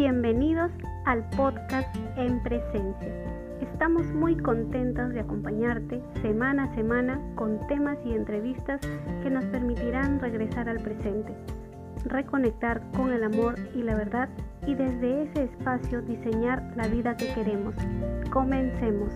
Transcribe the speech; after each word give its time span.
Bienvenidos 0.00 0.72
al 1.04 1.28
podcast 1.36 1.94
En 2.16 2.42
Presencia. 2.42 3.14
Estamos 3.60 4.06
muy 4.14 4.34
contentos 4.34 5.10
de 5.10 5.20
acompañarte 5.20 6.02
semana 6.22 6.64
a 6.64 6.74
semana 6.74 7.20
con 7.34 7.66
temas 7.66 7.98
y 8.06 8.14
entrevistas 8.14 8.80
que 9.22 9.28
nos 9.28 9.44
permitirán 9.44 10.18
regresar 10.18 10.70
al 10.70 10.80
presente, 10.80 11.34
reconectar 12.06 12.80
con 12.96 13.12
el 13.12 13.24
amor 13.24 13.56
y 13.74 13.82
la 13.82 13.94
verdad 13.94 14.30
y 14.66 14.74
desde 14.74 15.24
ese 15.24 15.44
espacio 15.44 16.00
diseñar 16.00 16.72
la 16.76 16.88
vida 16.88 17.14
que 17.18 17.34
queremos. 17.34 17.74
Comencemos. 18.30 19.12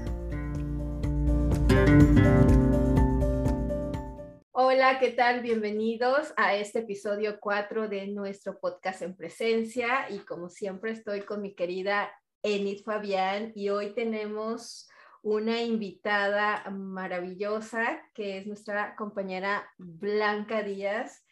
Hola, 4.57 5.00
¿qué 5.00 5.11
tal? 5.11 5.43
Bienvenidos 5.43 6.32
a 6.37 6.55
este 6.55 6.79
episodio 6.79 7.41
4 7.41 7.88
de 7.88 8.06
nuestro 8.06 8.60
podcast 8.60 9.02
en 9.02 9.16
presencia 9.16 10.09
y 10.09 10.20
como 10.20 10.48
siempre 10.48 10.92
estoy 10.92 11.23
con 11.23 11.42
mi 11.42 11.56
querida 11.56 12.12
Enid 12.41 12.84
Fabián 12.84 13.51
y 13.56 13.70
hoy 13.70 13.95
tenemos 13.95 14.88
una 15.23 15.60
invitada 15.60 16.70
maravillosa 16.70 18.01
que 18.15 18.38
es 18.38 18.46
nuestra 18.46 18.95
compañera 18.95 19.69
Blanca 19.77 20.62
Díaz, 20.62 21.27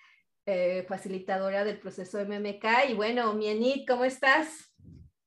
eh, 0.45 0.85
facilitadora 0.89 1.63
del 1.63 1.79
proceso 1.79 2.19
MMK. 2.19 2.91
Y 2.91 2.95
bueno, 2.95 3.35
mi 3.35 3.47
Enid, 3.47 3.85
¿cómo 3.87 4.05
estás? 4.05 4.72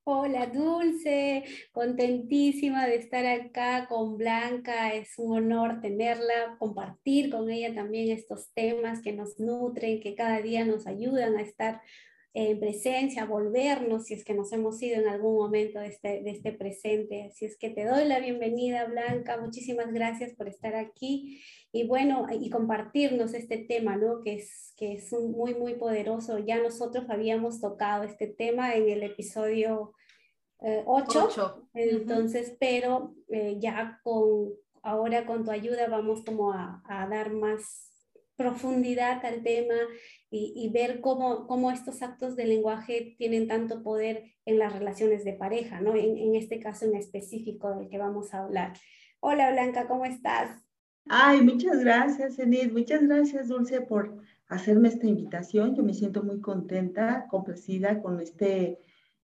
Hola 0.07 0.45
Dulce, 0.45 1.43
contentísima 1.71 2.85
de 2.85 2.97
estar 2.97 3.25
acá 3.25 3.87
con 3.89 4.17
Blanca, 4.17 4.93
es 4.93 5.17
un 5.17 5.35
honor 5.35 5.81
tenerla, 5.81 6.57
compartir 6.59 7.31
con 7.31 7.49
ella 7.49 7.73
también 7.73 8.11
estos 8.11 8.53
temas 8.53 9.01
que 9.01 9.13
nos 9.13 9.39
nutren, 9.39 9.99
que 9.99 10.13
cada 10.13 10.43
día 10.43 10.63
nos 10.63 10.85
ayudan 10.85 11.37
a 11.37 11.41
estar 11.41 11.81
en 12.35 12.59
presencia, 12.59 13.23
a 13.23 13.25
volvernos 13.25 14.05
si 14.05 14.13
es 14.13 14.23
que 14.23 14.35
nos 14.35 14.53
hemos 14.53 14.79
ido 14.84 15.01
en 15.01 15.07
algún 15.07 15.37
momento 15.37 15.79
de 15.79 15.87
este, 15.87 16.21
de 16.21 16.29
este 16.29 16.51
presente. 16.51 17.23
Así 17.23 17.45
es 17.45 17.57
que 17.57 17.71
te 17.71 17.85
doy 17.85 18.05
la 18.05 18.19
bienvenida, 18.19 18.85
Blanca. 18.85 19.41
Muchísimas 19.41 19.91
gracias 19.91 20.34
por 20.34 20.47
estar 20.47 20.75
aquí 20.75 21.41
y 21.76 21.85
bueno, 21.85 22.26
y 22.31 22.49
compartirnos 22.49 23.34
este 23.34 23.57
tema, 23.57 23.98
¿no? 23.98 24.21
Que 24.21 24.35
es, 24.35 24.73
que 24.77 24.93
es 24.93 25.12
muy, 25.12 25.55
muy 25.55 25.73
poderoso. 25.73 26.40
Ya 26.40 26.57
nosotros 26.57 27.09
habíamos 27.09 27.59
tocado 27.59 28.04
este 28.04 28.27
tema 28.27 28.76
en 28.76 28.87
el 28.87 29.04
episodio 29.04 29.91
8, 30.59 31.68
eh, 31.73 31.90
entonces, 31.91 32.55
pero 32.62 33.13
eh, 33.27 33.57
ya 33.59 33.99
con, 34.05 34.53
ahora 34.84 35.26
con 35.26 35.43
tu 35.43 35.51
ayuda 35.51 35.90
vamos 35.90 36.23
como 36.23 36.53
a, 36.53 36.81
a 36.87 37.09
dar 37.09 37.34
más 37.34 37.91
profundidad 38.37 39.26
al 39.26 39.43
tema 39.43 39.76
y, 40.29 40.70
ver 40.73 41.01
cómo, 41.01 41.46
cómo, 41.46 41.71
estos 41.71 42.01
actos 42.01 42.37
de 42.37 42.46
lenguaje 42.46 43.15
tienen 43.18 43.49
tanto 43.49 43.84
poder 43.84 44.31
en 44.46 44.59
las 44.59 44.71
relaciones 44.71 45.26
de 45.26 45.34
pareja, 45.34 45.81
¿no? 45.81 45.93
En, 45.93 46.18
en, 46.18 46.35
este 46.35 46.62
caso 46.62 46.85
en 46.85 46.96
específico 46.96 47.76
del 47.76 47.90
que 47.90 47.98
vamos 47.98 48.34
a 48.34 48.43
hablar. 48.43 48.71
Hola 49.20 49.51
Blanca, 49.51 49.87
¿cómo 49.87 50.05
estás? 50.05 50.65
Ay, 51.07 51.41
muchas 51.41 51.79
gracias, 51.79 52.39
Enid. 52.39 52.71
Muchas 52.71 53.01
gracias, 53.03 53.48
Dulce, 53.48 53.81
por 53.81 54.17
hacerme 54.48 54.89
esta 54.89 55.07
invitación. 55.07 55.75
Yo 55.75 55.84
me 55.84 55.93
siento 55.93 56.23
muy 56.23 56.41
contenta, 56.41 57.27
complacida 57.29 58.01
con 58.01 58.20
este 58.20 58.79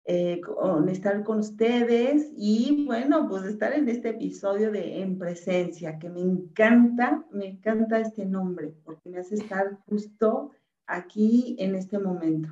eh, 0.05 0.41
con 0.41 0.89
estar 0.89 1.23
con 1.23 1.39
ustedes 1.39 2.29
y 2.35 2.83
bueno, 2.85 3.29
pues 3.29 3.45
estar 3.45 3.71
en 3.71 3.87
este 3.87 4.09
episodio 4.09 4.69
de 4.69 4.99
En 4.99 5.17
Presencia, 5.17 5.97
que 5.97 6.09
me 6.09 6.19
encanta, 6.19 7.23
me 7.31 7.47
encanta 7.47 8.01
este 8.01 8.25
nombre, 8.25 8.73
porque 8.83 9.09
me 9.09 9.19
hace 9.19 9.35
estar 9.35 9.77
justo 9.85 10.51
aquí 10.87 11.55
en 11.57 11.75
este 11.75 11.99
momento. 11.99 12.49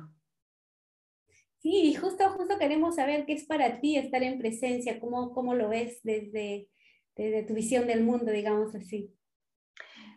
Sí, 1.58 1.94
justo, 1.94 2.24
justo 2.30 2.58
queremos 2.58 2.96
saber 2.96 3.26
qué 3.26 3.34
es 3.34 3.44
para 3.44 3.80
ti 3.80 3.98
estar 3.98 4.22
en 4.22 4.38
presencia, 4.38 4.98
cómo, 4.98 5.34
cómo 5.34 5.54
lo 5.54 5.68
ves 5.68 6.00
desde, 6.02 6.70
desde 7.16 7.42
tu 7.42 7.54
visión 7.54 7.86
del 7.86 8.04
mundo, 8.04 8.30
digamos 8.30 8.74
así. 8.74 9.14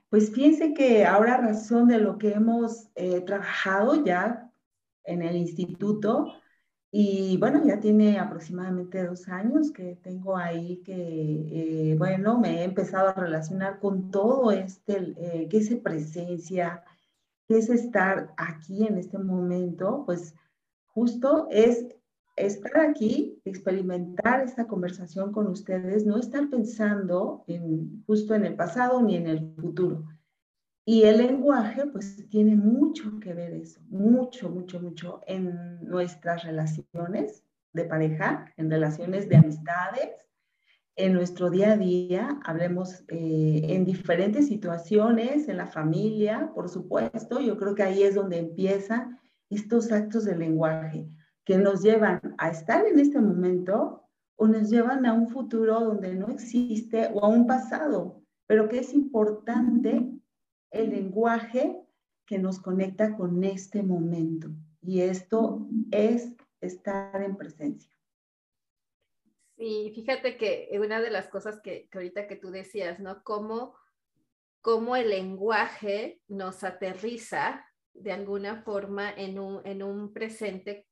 Pues 0.09 0.31
fíjense 0.31 0.73
que 0.73 1.05
ahora 1.05 1.37
razón 1.37 1.87
de 1.87 1.99
lo 1.99 2.17
que 2.17 2.31
hemos 2.31 2.89
eh, 2.95 3.21
trabajado 3.21 4.05
ya 4.05 4.51
en 5.03 5.21
el 5.21 5.35
instituto, 5.35 6.31
y 6.97 7.35
bueno, 7.35 7.61
ya 7.65 7.81
tiene 7.81 8.17
aproximadamente 8.19 9.05
dos 9.05 9.27
años 9.27 9.73
que 9.73 9.97
tengo 10.01 10.37
ahí 10.37 10.77
que, 10.77 10.93
eh, 11.91 11.95
bueno, 11.97 12.39
me 12.39 12.61
he 12.61 12.63
empezado 12.63 13.09
a 13.09 13.13
relacionar 13.13 13.79
con 13.79 14.11
todo 14.11 14.49
este, 14.51 15.13
eh, 15.17 15.49
qué 15.49 15.57
es 15.57 15.75
presencia, 15.75 16.85
qué 17.49 17.57
es 17.57 17.69
estar 17.69 18.33
aquí 18.37 18.87
en 18.87 18.97
este 18.97 19.17
momento, 19.17 20.03
pues 20.05 20.35
justo 20.85 21.49
es 21.51 21.85
estar 22.35 22.77
aquí, 22.79 23.41
experimentar 23.45 24.41
esta 24.41 24.67
conversación 24.67 25.31
con 25.31 25.47
ustedes, 25.47 26.05
no 26.05 26.17
estar 26.17 26.49
pensando 26.49 27.43
en, 27.47 28.03
justo 28.05 28.35
en 28.35 28.45
el 28.45 28.55
pasado 28.55 29.01
ni 29.01 29.15
en 29.15 29.27
el 29.27 29.53
futuro. 29.55 30.05
Y 30.85 31.03
el 31.03 31.17
lenguaje, 31.17 31.87
pues 31.87 32.27
tiene 32.29 32.55
mucho 32.55 33.19
que 33.19 33.33
ver 33.33 33.53
eso, 33.53 33.81
mucho, 33.89 34.49
mucho, 34.49 34.79
mucho 34.79 35.21
en 35.25 35.83
nuestras 35.83 36.43
relaciones 36.43 37.43
de 37.73 37.85
pareja, 37.85 38.53
en 38.57 38.69
relaciones 38.69 39.27
de 39.27 39.37
amistades, 39.37 40.09
en 40.97 41.13
nuestro 41.13 41.49
día 41.49 41.73
a 41.73 41.77
día, 41.77 42.39
hablemos 42.45 43.03
eh, 43.09 43.61
en 43.63 43.83
diferentes 43.83 44.47
situaciones, 44.47 45.49
en 45.49 45.57
la 45.57 45.67
familia, 45.67 46.51
por 46.53 46.69
supuesto, 46.69 47.41
yo 47.41 47.57
creo 47.57 47.75
que 47.75 47.83
ahí 47.83 48.03
es 48.03 48.15
donde 48.15 48.37
empiezan 48.37 49.19
estos 49.49 49.91
actos 49.91 50.23
de 50.23 50.37
lenguaje 50.37 51.09
que 51.45 51.57
nos 51.57 51.81
llevan 51.81 52.19
a 52.37 52.49
estar 52.49 52.85
en 52.85 52.99
este 52.99 53.21
momento 53.21 54.03
o 54.35 54.47
nos 54.47 54.69
llevan 54.69 55.05
a 55.05 55.13
un 55.13 55.29
futuro 55.29 55.79
donde 55.79 56.15
no 56.15 56.27
existe 56.27 57.09
o 57.13 57.23
a 57.23 57.29
un 57.29 57.47
pasado, 57.47 58.21
pero 58.47 58.67
que 58.67 58.79
es 58.79 58.93
importante 58.93 60.11
el 60.71 60.89
lenguaje 60.89 61.81
que 62.25 62.39
nos 62.39 62.59
conecta 62.59 63.15
con 63.15 63.43
este 63.43 63.83
momento. 63.83 64.49
Y 64.81 65.01
esto 65.01 65.67
es 65.91 66.35
estar 66.59 67.21
en 67.21 67.37
presencia. 67.37 67.95
Sí, 69.57 69.91
fíjate 69.95 70.37
que 70.37 70.69
una 70.77 70.99
de 70.99 71.11
las 71.11 71.29
cosas 71.29 71.61
que, 71.61 71.87
ahorita 71.93 72.27
que 72.27 72.35
tú 72.35 72.51
decías, 72.51 72.99
¿no? 72.99 73.23
Cómo, 73.23 73.75
cómo 74.61 74.95
el 74.95 75.09
lenguaje 75.09 76.21
nos 76.27 76.63
aterriza 76.63 77.65
de 77.93 78.11
alguna 78.11 78.63
forma 78.63 79.09
en 79.11 79.39
un, 79.39 79.65
en 79.65 79.81
un 79.81 80.11
presente. 80.11 80.87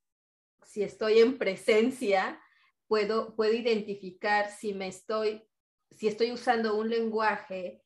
Si 0.66 0.84
estoy 0.84 1.20
en 1.20 1.38
presencia, 1.38 2.42
puedo, 2.88 3.36
puedo 3.36 3.54
identificar 3.54 4.50
si 4.50 4.74
me 4.74 4.88
estoy, 4.88 5.44
si 5.92 6.08
estoy 6.08 6.32
usando 6.32 6.76
un 6.76 6.90
lenguaje 6.90 7.84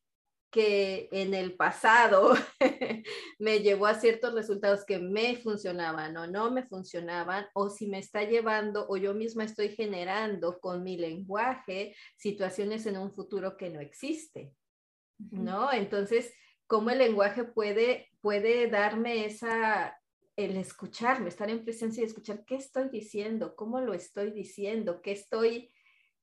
que 0.50 1.10
en 1.12 1.34
el 1.34 1.56
pasado 1.56 2.34
me 3.40 3.60
llevó 3.60 3.86
a 3.86 4.00
ciertos 4.00 4.34
resultados 4.34 4.86
que 4.86 4.98
me 4.98 5.36
funcionaban 5.36 6.16
o 6.16 6.28
no 6.28 6.52
me 6.52 6.64
funcionaban, 6.64 7.48
o 7.54 7.70
si 7.70 7.88
me 7.88 8.00
está 8.00 8.24
llevando 8.24 8.86
o 8.90 8.98
yo 8.98 9.14
misma 9.14 9.44
estoy 9.44 9.70
generando 9.70 10.60
con 10.60 10.84
mi 10.84 10.98
lenguaje 10.98 11.96
situaciones 12.16 12.86
en 12.86 12.98
un 12.98 13.12
futuro 13.12 13.58
que 13.58 13.70
no 13.70 13.82
existe, 13.82 14.54
¿no? 15.18 15.72
Entonces, 15.72 16.34
¿cómo 16.66 16.90
el 16.92 17.00
lenguaje 17.00 17.44
puede, 17.44 18.10
puede 18.22 18.68
darme 18.68 19.26
esa, 19.26 19.97
el 20.38 20.56
escucharme, 20.56 21.30
estar 21.30 21.50
en 21.50 21.64
presencia 21.64 22.02
y 22.02 22.06
escuchar 22.06 22.46
qué 22.46 22.56
estoy 22.56 22.90
diciendo, 22.90 23.56
cómo 23.56 23.82
lo 23.82 23.94
estoy 23.94 24.32
diciendo, 24.32 25.02
qué 25.02 25.12
estoy, 25.12 25.72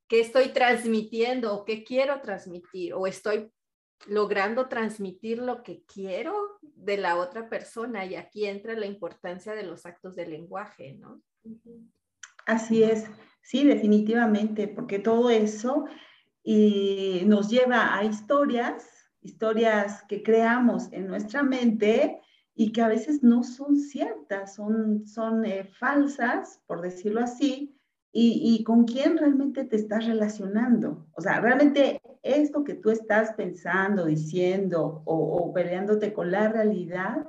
qué 0.09 0.21
estoy 0.21 0.51
transmitiendo 0.51 1.53
o 1.53 1.65
qué 1.65 1.83
quiero 1.83 2.21
transmitir, 2.21 2.95
o 2.95 3.09
estoy 3.09 3.51
logrando 4.07 4.69
transmitir 4.69 5.39
lo 5.39 5.65
que 5.65 5.83
quiero 5.83 6.59
de 6.63 6.97
la 6.97 7.17
otra 7.17 7.49
persona 7.49 8.06
y 8.06 8.15
aquí 8.15 8.47
entra 8.47 8.75
la 8.75 8.87
importancia 8.87 9.53
de 9.55 9.65
los 9.65 9.85
actos 9.85 10.15
de 10.15 10.27
lenguaje, 10.27 10.94
¿no? 10.94 11.21
Así 12.47 12.85
es, 12.85 13.06
sí, 13.43 13.65
definitivamente, 13.65 14.69
porque 14.69 15.00
todo 15.00 15.29
eso 15.29 15.87
y 16.44 17.23
nos 17.27 17.50
lleva 17.50 17.97
a 17.97 18.05
historias, 18.05 19.11
historias 19.23 20.05
que 20.09 20.23
creamos 20.23 20.93
en 20.93 21.09
nuestra 21.09 21.43
mente 21.43 22.21
y 22.55 22.73
que 22.73 22.83
a 22.83 22.89
veces 22.89 23.23
no 23.23 23.43
son 23.43 23.77
ciertas, 23.77 24.55
son, 24.55 25.06
son 25.06 25.45
eh, 25.45 25.65
falsas, 25.65 26.61
por 26.67 26.81
decirlo 26.83 27.21
así, 27.21 27.77
y, 28.12 28.55
y, 28.55 28.62
con 28.62 28.85
quién 28.85 29.19
realmente 29.19 29.65
te 29.65 29.75
estás 29.75 30.06
relacionando. 30.06 31.09
O 31.15 31.21
sea, 31.21 31.41
realmente 31.41 32.01
esto 32.23 32.62
que 32.62 32.75
tú 32.75 32.91
estás 32.91 33.33
pensando, 33.33 34.06
diciendo 34.06 35.03
o, 35.05 35.53
peleándote 35.53 36.12
con 36.12 36.31
la 36.31 36.49
realidad, 36.49 37.27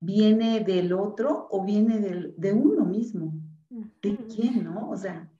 viene 0.00 0.60
del 0.60 0.92
otro 0.92 1.48
o 1.50 1.64
viene 1.64 1.98
de 1.98 2.52
uno 2.52 2.84
mismo. 2.84 3.32
¿De 4.02 4.16
quién, 4.26 4.64
no? 4.64 4.90
O 4.90 4.96
sea. 4.96 5.30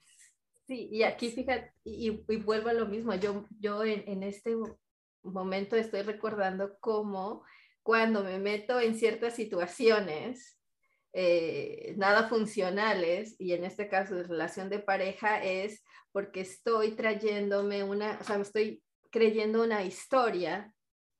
Sí, 0.65 0.89
y 0.91 1.03
aquí 1.03 1.29
fíjate, 1.29 1.71
y, 1.83 2.09
vuelvo 2.37 2.69
a 2.69 2.73
lo 2.73 2.87
mismo, 2.87 3.13
yo, 3.13 3.45
yo 3.59 3.83
en, 3.83 4.03
en, 4.07 4.23
este 4.23 4.55
momento 5.21 5.75
estoy 5.75 6.01
recordando 6.01 6.77
cómo 6.79 7.43
cuando 7.83 8.23
me 8.23 8.39
meto 8.39 8.79
en 8.79 8.95
ciertas 8.95 9.35
situaciones, 9.35 10.57
eh, 11.13 11.93
nada 11.97 12.27
funcionales, 12.27 13.35
y 13.37 13.53
en 13.53 13.65
este 13.65 13.87
caso 13.87 14.15
de 14.15 14.23
relación 14.23 14.69
de 14.69 14.79
pareja, 14.79 15.43
es 15.43 15.83
porque 16.11 16.41
estoy 16.41 16.95
trayéndome 16.95 17.83
una, 17.83 18.17
o 18.19 18.23
sea, 18.23 18.37
me 18.37 18.43
estoy 18.43 18.81
creyendo 19.11 19.63
una 19.63 19.83
historia 19.83 20.72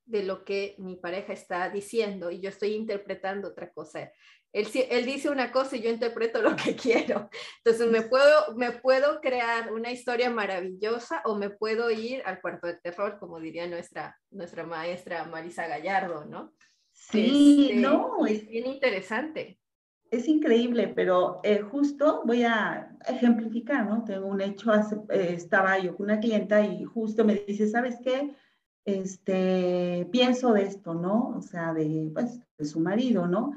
de 0.05 0.23
lo 0.23 0.43
que 0.43 0.75
mi 0.77 0.95
pareja 0.95 1.33
está 1.33 1.69
diciendo 1.69 2.31
y 2.31 2.39
yo 2.41 2.49
estoy 2.49 2.73
interpretando 2.73 3.49
otra 3.49 3.71
cosa. 3.71 4.11
Él, 4.51 4.67
él, 4.91 5.05
dice 5.05 5.29
una 5.29 5.51
cosa 5.51 5.75
y 5.75 5.81
yo 5.81 5.89
interpreto 5.89 6.41
lo 6.41 6.55
que 6.55 6.75
quiero. 6.75 7.29
Entonces 7.63 7.89
me 7.89 8.03
puedo, 8.03 8.55
me 8.55 8.71
puedo 8.71 9.19
crear 9.21 9.71
una 9.73 9.91
historia 9.91 10.29
maravillosa 10.29 11.21
o 11.25 11.35
me 11.35 11.49
puedo 11.49 11.89
ir 11.89 12.21
al 12.25 12.41
cuarto 12.41 12.67
de 12.67 12.75
terror, 12.75 13.17
como 13.19 13.39
diría 13.39 13.67
nuestra, 13.67 14.17
nuestra 14.29 14.65
maestra 14.65 15.25
Marisa 15.25 15.67
Gallardo, 15.67 16.25
¿no? 16.25 16.53
Sí, 16.91 17.69
este, 17.69 17.81
no. 17.81 18.25
Es 18.25 18.47
bien 18.47 18.67
interesante. 18.67 19.59
Es 20.11 20.27
increíble, 20.27 20.89
pero 20.89 21.39
eh, 21.43 21.61
justo 21.61 22.21
voy 22.23 22.43
a 22.43 22.95
ejemplificar, 23.07 23.87
¿no? 23.87 24.03
Tengo 24.03 24.27
un 24.27 24.41
hecho, 24.41 24.71
hace, 24.71 24.95
eh, 25.09 25.33
estaba 25.33 25.79
yo 25.79 25.95
con 25.97 26.05
una 26.05 26.19
clienta 26.19 26.63
y 26.63 26.83
justo 26.83 27.25
me 27.25 27.33
dice, 27.47 27.67
¿sabes 27.67 27.97
qué? 28.03 28.35
Este, 28.85 30.07
pienso 30.11 30.53
de 30.53 30.63
esto, 30.63 30.93
¿no? 30.93 31.33
O 31.37 31.41
sea, 31.41 31.73
de, 31.73 32.11
pues, 32.13 32.39
de 32.57 32.65
su 32.65 32.79
marido, 32.79 33.27
¿no? 33.27 33.51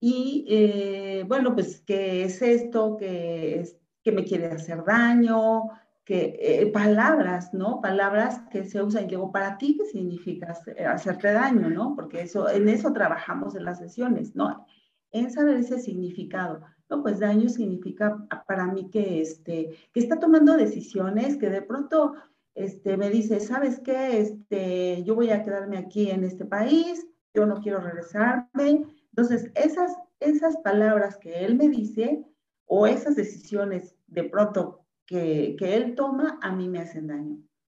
Y 0.00 0.44
eh, 0.48 1.24
bueno, 1.28 1.54
pues, 1.54 1.80
¿qué 1.86 2.24
es 2.24 2.42
esto? 2.42 2.96
Que, 2.96 3.60
es, 3.60 3.76
que 4.02 4.12
me 4.12 4.24
quiere 4.24 4.46
hacer 4.46 4.84
daño, 4.84 5.68
que 6.04 6.70
palabras, 6.74 7.54
¿no? 7.54 7.80
Palabras 7.80 8.42
que 8.50 8.64
se 8.64 8.82
usan. 8.82 9.04
Y 9.04 9.08
digo, 9.08 9.30
¿para 9.30 9.56
ti 9.56 9.76
qué 9.78 9.86
significa 9.86 10.56
hacerte 10.88 11.32
daño, 11.32 11.70
no? 11.70 11.94
Porque 11.94 12.22
eso, 12.22 12.48
en 12.48 12.68
eso 12.68 12.92
trabajamos 12.92 13.54
en 13.54 13.64
las 13.64 13.78
sesiones, 13.78 14.34
¿no? 14.34 14.66
en 15.12 15.30
saber 15.30 15.58
ese 15.58 15.78
significado. 15.78 16.62
No, 16.90 17.02
pues 17.02 17.20
daño 17.20 17.48
significa 17.48 18.26
para 18.46 18.66
mí 18.66 18.90
que, 18.90 19.20
este, 19.20 19.70
que 19.92 20.00
está 20.00 20.18
tomando 20.18 20.56
decisiones, 20.56 21.36
que 21.36 21.48
de 21.48 21.62
pronto 21.62 22.14
este, 22.54 22.96
me 22.96 23.10
dice, 23.10 23.40
¿sabes 23.40 23.80
qué? 23.80 24.20
Este, 24.20 25.02
yo 25.04 25.14
voy 25.14 25.30
a 25.30 25.42
quedarme 25.42 25.78
aquí 25.78 26.10
en 26.10 26.24
este 26.24 26.44
país, 26.44 27.06
yo 27.34 27.46
no 27.46 27.60
quiero 27.60 27.80
regresarme. 27.80 28.84
Entonces, 29.10 29.50
esas, 29.54 29.96
esas 30.20 30.56
palabras 30.58 31.16
que 31.16 31.44
él 31.44 31.56
me 31.56 31.68
dice 31.68 32.24
o 32.66 32.86
esas 32.86 33.16
decisiones 33.16 33.96
de 34.06 34.24
pronto 34.24 34.84
que, 35.06 35.56
que 35.58 35.76
él 35.76 35.94
toma, 35.94 36.38
a 36.42 36.52
mí 36.52 36.68
me 36.68 36.80
hacen 36.80 37.06
daño. 37.08 37.38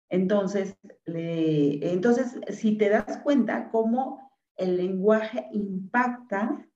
Entonces, 0.10 0.76
le, 1.06 1.92
entonces, 1.92 2.40
si 2.50 2.78
te 2.78 2.90
das 2.90 3.20
cuenta 3.24 3.70
cómo 3.72 4.32
el 4.56 4.78
lenguaje 4.78 5.48
impacta 5.52 6.68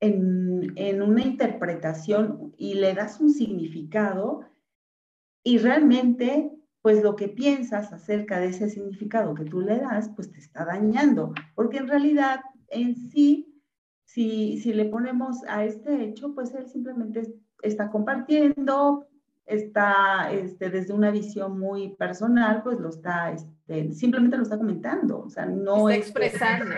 en, 0.00 1.02
una 1.02 1.22
interpretación 1.22 2.54
y 2.56 2.74
le 2.74 2.94
das 2.94 3.20
un 3.20 3.30
significado 3.30 4.40
y 5.44 5.58
realmente 5.58 6.50
pues 6.82 7.02
lo 7.02 7.16
que 7.16 7.28
piensas 7.28 7.92
acerca 7.92 8.38
de 8.38 8.48
ese 8.48 8.70
significado 8.70 9.34
que 9.34 9.44
tú 9.44 9.60
le 9.60 9.78
das, 9.78 10.10
pues 10.14 10.30
te 10.32 10.38
está 10.38 10.64
dañando, 10.64 11.34
porque 11.54 11.78
en 11.78 11.88
realidad 11.88 12.40
en 12.68 12.96
sí, 13.10 13.62
si, 14.04 14.58
si 14.60 14.72
le 14.72 14.86
ponemos 14.86 15.44
a 15.48 15.64
este 15.64 16.02
hecho, 16.02 16.34
pues 16.34 16.54
él 16.54 16.66
simplemente 16.68 17.34
está 17.62 17.90
compartiendo, 17.90 19.06
está 19.44 20.32
este, 20.32 20.70
desde 20.70 20.94
una 20.94 21.10
visión 21.10 21.58
muy 21.58 21.94
personal, 21.96 22.62
pues 22.62 22.78
lo 22.80 22.88
está, 22.88 23.32
este, 23.32 23.92
simplemente 23.92 24.36
lo 24.36 24.44
está 24.44 24.56
comentando, 24.56 25.20
o 25.20 25.30
sea, 25.30 25.46
no 25.46 25.88
está 25.88 25.96
expresando 25.96 26.74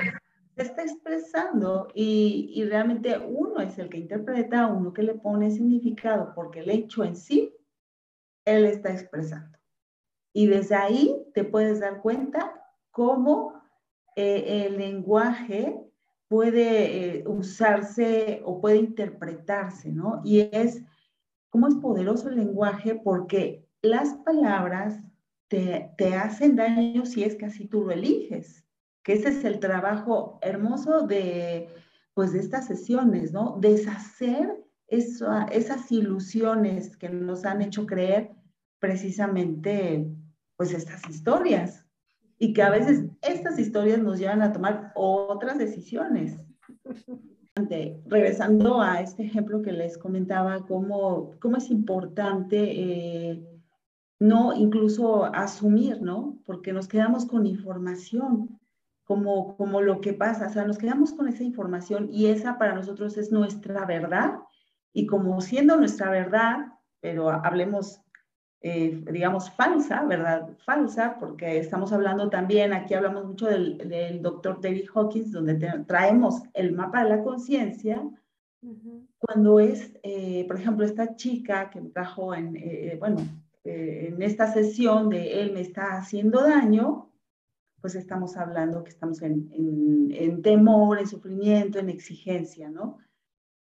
se 0.57 0.63
está 0.63 0.83
expresando 0.83 1.89
y, 1.95 2.51
y, 2.55 2.65
realmente 2.65 3.19
uno 3.19 3.61
es 3.61 3.79
el 3.79 3.89
que 3.89 3.97
interpreta, 3.97 4.67
uno 4.67 4.93
que 4.93 5.03
le 5.03 5.15
pone 5.15 5.51
significado, 5.51 6.33
porque 6.35 6.61
el 6.61 6.71
hecho 6.71 7.05
en 7.05 7.17
sí, 7.17 7.57
él 8.45 8.67
está 8.67 8.93
expresando. 8.93 9.62
Y 10.33 10.47
desde 10.47 10.75
ahí 10.75 11.17
te 11.35 11.45
puedes 11.45 11.81
dar 11.81 12.01
cuenta 12.01 12.53
cómo 12.91 13.63
eh, 14.17 14.67
el 14.67 14.79
lenguaje 14.79 15.79
puede 16.29 17.19
eh, 17.19 17.25
usarse 17.27 18.43
o 18.45 18.61
puede 18.61 18.77
interpretarse, 18.77 19.93
¿no? 19.93 20.23
Y 20.25 20.49
es, 20.53 20.83
cómo 21.51 21.69
es 21.69 21.75
poderoso 21.75 22.29
el 22.29 22.37
lenguaje 22.37 22.95
porque 22.95 23.67
las 23.83 24.15
palabras 24.25 24.99
te, 25.49 25.91
te 25.99 26.15
hacen 26.15 26.57
daño 26.57 27.05
si 27.05 27.25
es 27.25 27.37
que 27.37 27.47
así 27.47 27.67
tú 27.67 27.85
lo 27.85 27.91
eliges 27.91 28.63
que 29.03 29.15
ese 29.15 29.29
es 29.29 29.45
el 29.45 29.59
trabajo 29.59 30.39
hermoso 30.43 31.07
de, 31.07 31.69
pues, 32.15 32.33
de 32.33 32.41
estas 32.41 32.67
sesiones, 32.67 33.33
¿no? 33.33 33.59
Deshacer 33.61 34.59
esas 34.89 35.91
ilusiones 35.91 36.97
que 36.97 37.09
nos 37.09 37.45
han 37.47 37.63
hecho 37.63 37.87
creer 37.87 38.31
precisamente, 38.79 40.07
pues, 40.63 40.75
estas 40.75 41.09
historias. 41.09 41.87
Y 42.39 42.53
que 42.53 42.63
a 42.63 42.71
veces 42.71 43.05
estas 43.21 43.59
historias 43.59 44.01
nos 44.01 44.19
llevan 44.19 44.43
a 44.43 44.53
tomar 44.53 44.93
otras 44.95 45.59
decisiones. 45.59 46.39
Regresando 48.07 48.81
a 48.81 49.01
este 49.01 49.25
ejemplo 49.25 49.63
que 49.63 49.73
les 49.73 49.99
comentaba, 49.99 50.65
cómo, 50.67 51.33
cómo 51.41 51.57
es 51.57 51.71
importante 51.71 52.59
eh, 52.59 53.45
no 54.19 54.55
incluso 54.55 55.25
asumir, 55.27 56.01
¿no? 56.01 56.39
Porque 56.47 56.73
nos 56.73 56.89
quedamos 56.89 57.27
con 57.27 57.47
información 57.47 58.59
como, 59.05 59.57
como 59.57 59.81
lo 59.83 60.01
que 60.01 60.13
pasa, 60.13 60.47
o 60.47 60.51
sea, 60.51 60.65
nos 60.65 60.79
quedamos 60.79 61.13
con 61.13 61.29
esa 61.29 61.43
información 61.43 62.09
y 62.11 62.27
esa 62.27 62.57
para 62.57 62.75
nosotros 62.75 63.19
es 63.19 63.31
nuestra 63.33 63.85
verdad 63.85 64.39
y 64.93 65.07
como 65.07 65.41
siendo 65.41 65.77
nuestra 65.77 66.11
verdad, 66.11 66.73
pero 67.01 67.31
hablemos, 67.31 68.01
eh, 68.65 69.03
digamos, 69.11 69.51
falsa, 69.51 70.05
¿verdad? 70.05 70.49
Falsa, 70.65 71.17
porque 71.19 71.59
estamos 71.59 71.93
hablando 71.93 72.31
también, 72.31 72.73
aquí 72.73 72.95
hablamos 72.95 73.27
mucho 73.27 73.47
del, 73.47 73.77
del 73.89 74.23
doctor 74.23 74.61
David 74.61 74.89
Hawkins, 74.95 75.33
donde 75.33 75.55
traemos 75.87 76.43
el 76.55 76.73
mapa 76.73 77.03
de 77.03 77.11
la 77.11 77.23
conciencia, 77.25 78.09
cuando 79.19 79.59
es, 79.59 79.93
eh, 80.05 80.45
por 80.47 80.57
ejemplo, 80.57 80.85
esta 80.85 81.17
chica 81.17 81.71
que 81.71 81.81
me 81.81 81.91
trajo 81.91 82.33
en, 82.33 82.55
eh, 82.57 82.97
bueno, 83.01 83.17
en 83.65 84.23
esta 84.23 84.53
sesión 84.53 85.09
de 85.09 85.41
él 85.41 85.53
me 85.53 85.61
está 85.61 85.97
haciendo 85.97 86.43
daño, 86.43 87.11
pues 87.81 87.97
estamos 87.97 88.37
hablando 88.37 88.85
que 88.85 88.91
estamos 88.91 89.21
en, 89.23 89.49
en, 90.13 90.41
temor, 90.43 91.01
en 91.01 91.09
sufrimiento, 91.09 91.81
en 91.81 91.89
exigencia, 91.91 92.71
¿no? 92.71 92.99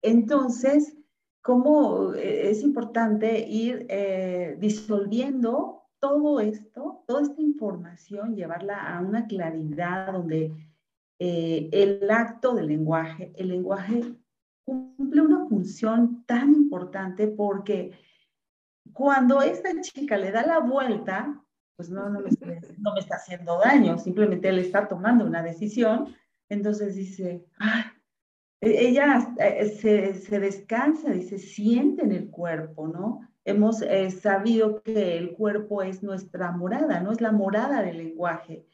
Entonces, 0.02 0.96
¿cómo 1.44 2.14
eh, 2.14 2.50
es 2.50 2.62
importante 2.62 3.38
ir 3.46 3.84
eh, 3.90 4.56
disolviendo 4.58 5.82
todo 5.98 6.40
esto, 6.40 7.04
toda 7.06 7.20
esta 7.20 7.42
información, 7.42 8.34
llevarla 8.34 8.96
a 8.96 9.02
una 9.02 9.26
claridad 9.26 10.14
donde 10.14 10.54
eh, 11.18 11.68
el 11.70 12.10
acto 12.10 12.54
del 12.54 12.68
lenguaje, 12.68 13.34
el 13.36 13.48
lenguaje 13.48 14.14
cumple 14.64 15.20
una 15.20 15.46
función 15.46 16.24
tan 16.24 16.54
importante 16.54 17.28
porque 17.28 17.92
cuando 18.94 19.42
esta 19.42 19.78
chica 19.82 20.16
le 20.16 20.32
da 20.32 20.46
la 20.46 20.60
vuelta 20.60 21.44
pues 21.76 21.90
no, 21.90 22.08
no 22.08 22.20
me, 22.20 22.30
está, 22.30 23.16
haciendo 23.16 23.58
daño, 23.58 23.98
simplemente 23.98 24.48
él 24.48 24.60
está 24.60 24.88
tomando 24.88 25.26
una 25.26 25.42
decisión. 25.42 26.14
Entonces 26.48 26.94
dice, 26.94 27.44
e-, 27.60 27.93
ella 28.64 29.34
eh, 29.38 30.14
se, 30.14 30.40
descansa, 30.40 31.10
dice, 31.10 31.38
siente 31.38 32.02
en 32.02 32.12
el 32.12 32.30
cuerpo, 32.30 32.88
¿no? 32.88 33.20
Hemos 33.44 33.82
eh, 33.82 34.10
sabido 34.10 34.82
que 34.82 35.18
el 35.18 35.32
cuerpo 35.32 35.82
es 35.82 36.02
nuestra 36.02 36.50
morada, 36.52 37.00
¿no? 37.00 37.12
Es 37.12 37.20
la 37.20 37.32
morada 37.32 37.82
del 37.82 37.98
lenguaje. 37.98 38.66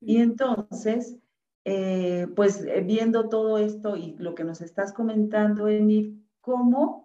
Y 0.00 0.18
entonces, 0.18 1.16
eh, 1.64 2.26
pues 2.34 2.66
viendo 2.84 3.28
todo 3.28 3.58
esto 3.58 3.96
y 3.96 4.16
lo 4.18 4.34
que 4.34 4.44
nos 4.44 4.60
estás 4.60 4.92
comentando, 4.92 5.68
Enid, 5.68 6.18
cómo 6.40 7.04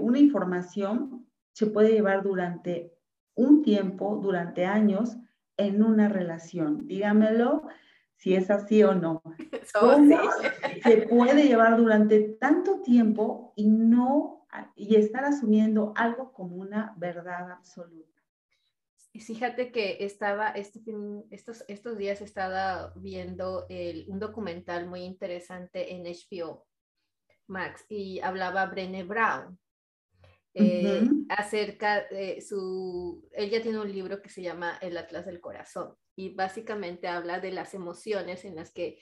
una 0.00 0.18
información 0.18 1.28
se 1.52 1.66
puede 1.66 1.92
llevar 1.92 2.24
durante 2.24 2.92
un 3.36 3.62
tiempo, 3.62 4.18
durante 4.20 4.64
años, 4.66 5.16
en 5.56 5.82
una 5.82 6.08
relación. 6.08 6.88
Dígamelo 6.88 7.68
si 8.16 8.34
es 8.34 8.50
así 8.50 8.82
o 8.82 8.94
no. 8.94 9.22
¿Cómo 9.74 10.08
se 10.82 10.96
puede 11.08 11.44
llevar 11.44 11.76
durante 11.76 12.20
tanto 12.40 12.80
tiempo 12.80 13.52
y 13.56 13.68
no 13.68 14.46
y 14.76 14.96
estar 14.96 15.24
asumiendo 15.24 15.92
algo 15.96 16.32
como 16.32 16.56
una 16.56 16.94
verdad 16.96 17.50
absoluta? 17.50 18.22
Fíjate 19.12 19.70
que 19.70 19.98
estaba, 20.00 20.48
este 20.50 20.80
estos, 21.30 21.64
estos 21.68 21.96
días 21.96 22.20
estaba 22.20 22.92
viendo 22.96 23.66
un 24.08 24.18
documental 24.18 24.88
muy 24.88 25.02
interesante 25.02 25.94
en 25.94 26.02
HBO 26.04 26.66
Max 27.46 27.84
y 27.88 28.20
hablaba 28.20 28.66
Brené 28.66 29.04
Brown 29.04 29.58
eh, 30.54 31.02
acerca 31.28 32.04
de 32.08 32.40
su, 32.40 33.28
ella 33.32 33.60
tiene 33.62 33.80
un 33.80 33.90
libro 33.90 34.22
que 34.22 34.28
se 34.28 34.42
llama 34.42 34.78
El 34.80 34.96
Atlas 34.96 35.26
del 35.26 35.40
Corazón 35.40 35.96
y 36.16 36.34
básicamente 36.34 37.08
habla 37.08 37.40
de 37.40 37.52
las 37.52 37.74
emociones 37.74 38.44
en 38.44 38.56
las 38.56 38.72
que 38.72 39.00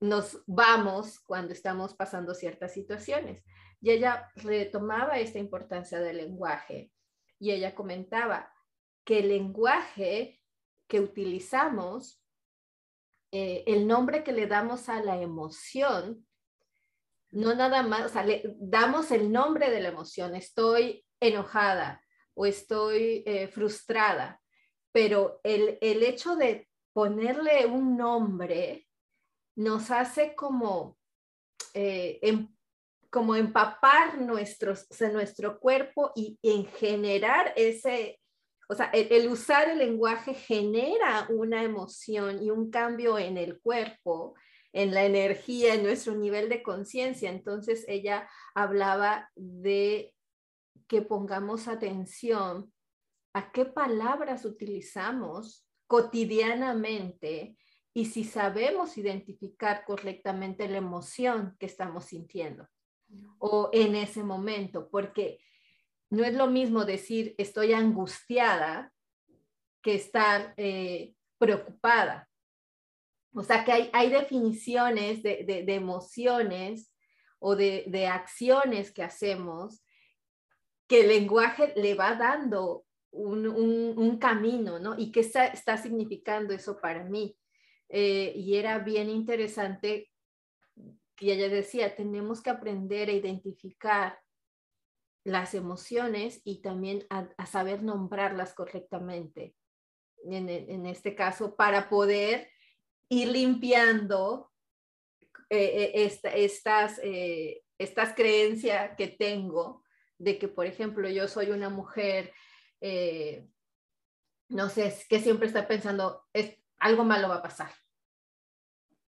nos 0.00 0.42
vamos 0.46 1.20
cuando 1.20 1.52
estamos 1.52 1.94
pasando 1.94 2.34
ciertas 2.34 2.72
situaciones. 2.72 3.44
Y 3.80 3.90
ella 3.90 4.30
retomaba 4.36 5.18
esta 5.18 5.38
importancia 5.38 6.00
del 6.00 6.18
lenguaje 6.18 6.92
y 7.38 7.52
ella 7.52 7.74
comentaba 7.74 8.52
que 9.04 9.20
el 9.20 9.28
lenguaje 9.28 10.40
que 10.88 11.00
utilizamos, 11.00 12.22
eh, 13.32 13.64
el 13.66 13.86
nombre 13.86 14.22
que 14.22 14.32
le 14.32 14.46
damos 14.46 14.88
a 14.88 15.02
la 15.02 15.20
emoción, 15.20 16.26
no 17.30 17.54
nada 17.54 17.82
más, 17.82 18.06
o 18.06 18.08
sea, 18.08 18.24
le 18.24 18.42
damos 18.58 19.10
el 19.10 19.32
nombre 19.32 19.70
de 19.70 19.80
la 19.80 19.88
emoción, 19.88 20.34
estoy 20.34 21.06
enojada 21.18 22.02
o 22.34 22.44
estoy 22.44 23.22
eh, 23.24 23.48
frustrada, 23.48 24.41
pero 24.92 25.40
el, 25.42 25.78
el 25.80 26.02
hecho 26.02 26.36
de 26.36 26.68
ponerle 26.92 27.66
un 27.66 27.96
nombre 27.96 28.86
nos 29.56 29.90
hace 29.90 30.34
como, 30.34 30.98
eh, 31.74 32.18
em, 32.22 32.48
como 33.10 33.34
empapar 33.34 34.18
nuestros, 34.20 34.86
nuestro 35.12 35.58
cuerpo 35.58 36.12
y 36.14 36.38
en 36.42 36.66
generar 36.66 37.52
ese, 37.56 38.20
o 38.68 38.74
sea, 38.74 38.86
el, 38.86 39.28
usar 39.28 39.68
el 39.68 39.78
lenguaje 39.78 40.34
genera 40.34 41.26
una 41.30 41.62
emoción 41.62 42.42
y 42.42 42.50
un 42.50 42.70
cambio 42.70 43.18
en 43.18 43.36
el 43.36 43.60
cuerpo, 43.60 44.34
en 44.72 44.94
la 44.94 45.04
energía, 45.04 45.74
en 45.74 45.82
nuestro 45.82 46.14
nivel 46.14 46.48
de 46.48 46.62
conciencia. 46.62 47.30
Entonces 47.30 47.84
ella 47.88 48.28
hablaba 48.54 49.30
de 49.34 50.14
que 50.88 51.02
pongamos 51.02 51.68
atención 51.68 52.72
a 53.34 53.52
qué 53.52 53.64
palabras 53.64 54.44
utilizamos 54.44 55.66
cotidianamente 55.86 57.56
y 57.94 58.06
si 58.06 58.24
sabemos 58.24 58.96
identificar 58.96 59.84
correctamente 59.84 60.68
la 60.68 60.78
emoción 60.78 61.56
que 61.58 61.66
estamos 61.66 62.06
sintiendo 62.06 62.68
o 63.38 63.68
en 63.72 63.94
ese 63.94 64.22
momento, 64.22 64.88
porque 64.90 65.38
no 66.10 66.24
es 66.24 66.34
lo 66.34 66.46
mismo 66.46 66.84
decir 66.84 67.34
estoy 67.38 67.72
angustiada 67.72 68.92
que 69.82 69.94
estar 69.94 70.54
eh, 70.56 71.14
preocupada. 71.38 72.28
O 73.34 73.42
sea 73.42 73.64
que 73.64 73.90
hay, 73.92 74.10
definiciones 74.10 75.22
de, 75.22 75.64
emociones 75.68 76.92
o 77.38 77.56
de, 77.56 78.06
acciones 78.06 78.92
que 78.92 79.02
hacemos 79.02 79.82
que 80.86 81.00
el 81.00 81.08
lenguaje 81.08 81.72
le 81.76 81.94
va 81.94 82.14
dando 82.14 82.84
un, 83.12 84.18
camino, 84.18 84.78
¿no? 84.78 84.98
¿Y 84.98 85.12
qué 85.12 85.20
está 85.20 85.76
significando 85.76 86.54
eso 86.54 86.80
para 86.80 87.04
mí? 87.04 87.36
Eh, 87.88 88.32
y 88.34 88.56
era 88.56 88.78
bien 88.78 89.10
interesante 89.10 90.10
que 91.14 91.34
ella 91.34 91.48
decía, 91.48 91.94
tenemos 91.94 92.42
que 92.42 92.50
aprender 92.50 93.10
a 93.10 93.12
identificar 93.12 94.18
las 95.24 95.54
emociones 95.54 96.40
y 96.44 96.62
también 96.62 97.06
a, 97.10 97.46
saber 97.46 97.82
nombrarlas 97.82 98.54
correctamente, 98.54 99.54
en, 100.24 100.86
este 100.86 101.14
caso, 101.14 101.54
para 101.54 101.88
poder 101.88 102.48
ir 103.08 103.28
limpiando 103.28 104.50
eh, 105.50 105.92
eh, 105.94 106.14
estas, 106.34 106.98
estas 107.78 108.14
creencias 108.14 108.96
que 108.96 109.08
tengo 109.08 109.82
de 110.18 110.38
que, 110.38 110.48
por 110.48 110.66
ejemplo, 110.66 111.08
yo 111.08 111.28
soy 111.28 111.50
una 111.50 111.68
mujer, 111.68 112.32
no 114.48 114.68
sé, 114.68 114.94
que 115.08 115.20
siempre 115.20 115.46
está 115.46 115.66
pensando, 115.66 116.26
es, 116.32 116.58
algo 116.78 117.04
malo 117.04 117.28
va 117.28 117.36
a 117.36 117.42
pasar 117.42 117.70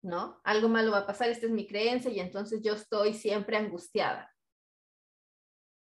¿no? 0.06 0.40
Algo 0.44 0.70
malo 0.70 0.92
va 0.92 1.00
a 1.00 1.08
pasar, 1.08 1.30
esta 1.30 1.48
es 1.48 1.52
mi 1.52 1.68
creencia 1.68 2.12
y 2.12 2.20
entonces 2.20 2.62
yo 2.62 2.74
estoy 2.74 3.14
siempre 3.14 3.58
angustiada. 3.58 4.32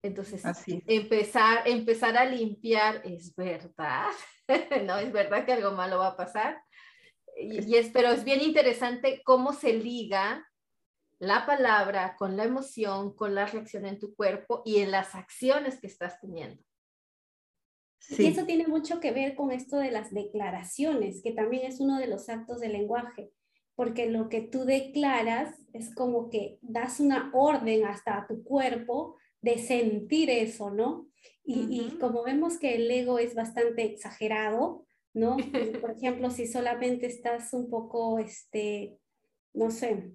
Entonces, 0.02 0.42
empezar, 0.88 1.68
empezar 1.68 2.16
a 2.18 2.24
limpiar, 2.24 3.02
es 3.04 3.36
verdad, 3.36 4.08
¿no? 4.86 4.98
Es 4.98 5.12
verdad 5.12 5.46
que 5.46 5.54
algo 5.54 5.72
malo 5.72 6.00
va 6.00 6.08
a 6.08 6.18
pasar. 6.18 6.62
Y, 7.36 7.76
es, 7.76 7.90
pero 7.90 8.10
es 8.10 8.24
bien 8.24 8.42
interesante 8.42 9.22
cómo 9.26 9.52
se 9.52 9.74
liga 9.74 10.48
la 11.20 11.46
palabra 11.46 12.16
con 12.16 12.38
la 12.38 12.46
emoción, 12.46 13.14
con 13.14 13.36
la 13.36 13.46
reacción 13.46 13.86
en 13.86 14.00
tu 14.00 14.16
cuerpo 14.16 14.62
y 14.66 14.78
en 14.78 14.92
las 14.92 15.16
acciones 15.16 15.82
que 15.82 15.88
estás 15.88 16.22
teniendo. 16.22 16.64
Y 18.10 18.26
eso 18.26 18.46
tiene 18.46 18.68
mucho 18.68 19.00
que 19.00 19.12
ver 19.12 19.36
con 19.36 19.52
esto 19.52 19.78
de 19.78 19.92
las 19.92 20.14
declaraciones, 20.14 21.22
que 21.22 21.32
también 21.32 21.66
es 21.66 21.80
uno 21.80 22.00
de 22.00 22.08
los 22.08 22.30
actos 22.30 22.60
del 22.60 22.74
lenguaje 22.74 23.32
porque 23.78 24.10
lo 24.10 24.28
que 24.28 24.42
tú 24.42 24.66
declaras 24.66 25.56
es 25.72 25.94
como 25.94 26.32
que 26.32 26.58
das 26.64 27.00
una 27.00 27.30
orden 27.32 27.86
hasta 27.86 28.18
a 28.18 28.28
tu 28.28 28.44
cuerpo 28.44 29.18
de 29.40 29.60
sentir 29.60 30.32
eso, 30.32 30.72
¿no? 30.72 31.08
Y, 31.46 31.92
como 32.00 32.24
vemos 32.24 32.58
que 32.58 32.76
el 32.76 32.90
ego 32.90 33.20
es 33.20 33.36
bastante 33.36 33.84
exagerado, 33.86 34.86
¿no? 35.14 35.38
Por 35.80 35.92
ejemplo, 35.96 36.32
si 36.32 36.48
solamente 36.48 37.06
estás 37.06 37.54
un 37.54 37.70
poco, 37.70 38.18
este, 38.18 38.98
no 39.54 39.70
sé, 39.70 40.12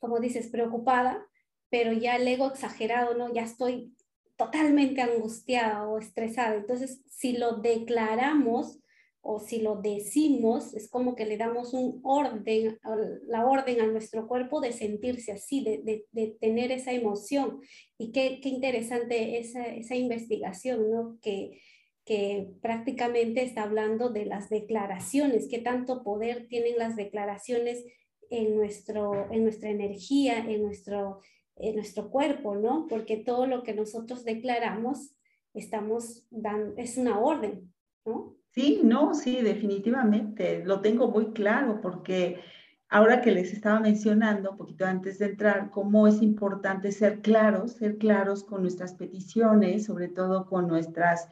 como 0.00 0.18
dices, 0.18 0.48
preocupada, 0.48 1.24
pero 1.68 1.92
ya 1.92 2.16
el 2.16 2.26
ego 2.26 2.46
exagerado, 2.46 3.14
¿no? 3.14 3.32
Ya 3.32 3.42
estoy 3.42 3.94
totalmente 4.36 5.00
angustiada 5.00 5.88
o 5.88 5.98
estresada. 5.98 6.56
Entonces, 6.56 7.02
si 7.08 7.36
lo 7.36 7.56
declaramos, 7.56 8.80
o 9.28 9.40
si 9.40 9.60
lo 9.60 9.76
decimos, 9.82 10.72
es 10.74 10.88
como 10.88 11.16
que 11.16 11.26
le 11.26 11.36
damos 11.36 11.74
un 11.74 12.00
orden, 12.04 12.78
la 13.26 13.44
orden 13.44 13.80
a 13.80 13.86
nuestro 13.86 14.28
cuerpo 14.28 14.60
de 14.60 14.72
sentirse 14.72 15.32
así, 15.32 15.64
de, 15.64 16.06
de, 16.12 16.36
tener 16.40 16.70
esa 16.70 16.92
emoción. 16.92 17.60
Y 17.98 18.12
qué, 18.12 18.38
qué 18.40 18.48
interesante 18.50 19.40
esa, 19.40 19.66
esa, 19.66 19.96
investigación, 19.96 20.90
¿no? 20.92 21.18
Que, 21.20 21.60
que 22.04 22.52
prácticamente 22.62 23.42
está 23.42 23.64
hablando 23.64 24.10
de 24.10 24.26
las 24.26 24.48
declaraciones, 24.48 25.48
qué 25.50 25.58
tanto 25.58 26.04
poder 26.04 26.46
tienen 26.46 26.78
las 26.78 26.94
declaraciones 26.94 27.84
en, 28.30 28.54
nuestro, 28.54 29.26
en 29.32 29.42
nuestra 29.42 29.70
energía, 29.70 30.38
en 30.38 30.62
nuestro, 30.62 31.20
en 31.56 31.76
nuestro 31.76 32.10
cuerpo, 32.10 32.54
¿no? 32.56 32.86
Porque 32.88 33.16
todo 33.16 33.46
lo 33.46 33.62
que 33.62 33.74
nosotros 33.74 34.24
declaramos, 34.24 35.14
estamos 35.54 36.26
dando, 36.30 36.74
es 36.76 36.96
una 36.98 37.18
orden, 37.18 37.72
¿no? 38.04 38.36
Sí, 38.50 38.80
no, 38.82 39.14
sí, 39.14 39.42
definitivamente, 39.42 40.64
lo 40.64 40.80
tengo 40.80 41.08
muy 41.08 41.32
claro 41.32 41.80
porque 41.82 42.40
ahora 42.88 43.20
que 43.20 43.32
les 43.32 43.52
estaba 43.52 43.80
mencionando 43.80 44.52
un 44.52 44.56
poquito 44.56 44.86
antes 44.86 45.18
de 45.18 45.26
entrar, 45.26 45.70
cómo 45.70 46.06
es 46.06 46.22
importante 46.22 46.92
ser 46.92 47.20
claros, 47.20 47.72
ser 47.72 47.98
claros 47.98 48.44
con 48.44 48.62
nuestras 48.62 48.94
peticiones, 48.94 49.84
sobre 49.84 50.08
todo 50.08 50.46
con 50.46 50.68
nuestras, 50.68 51.28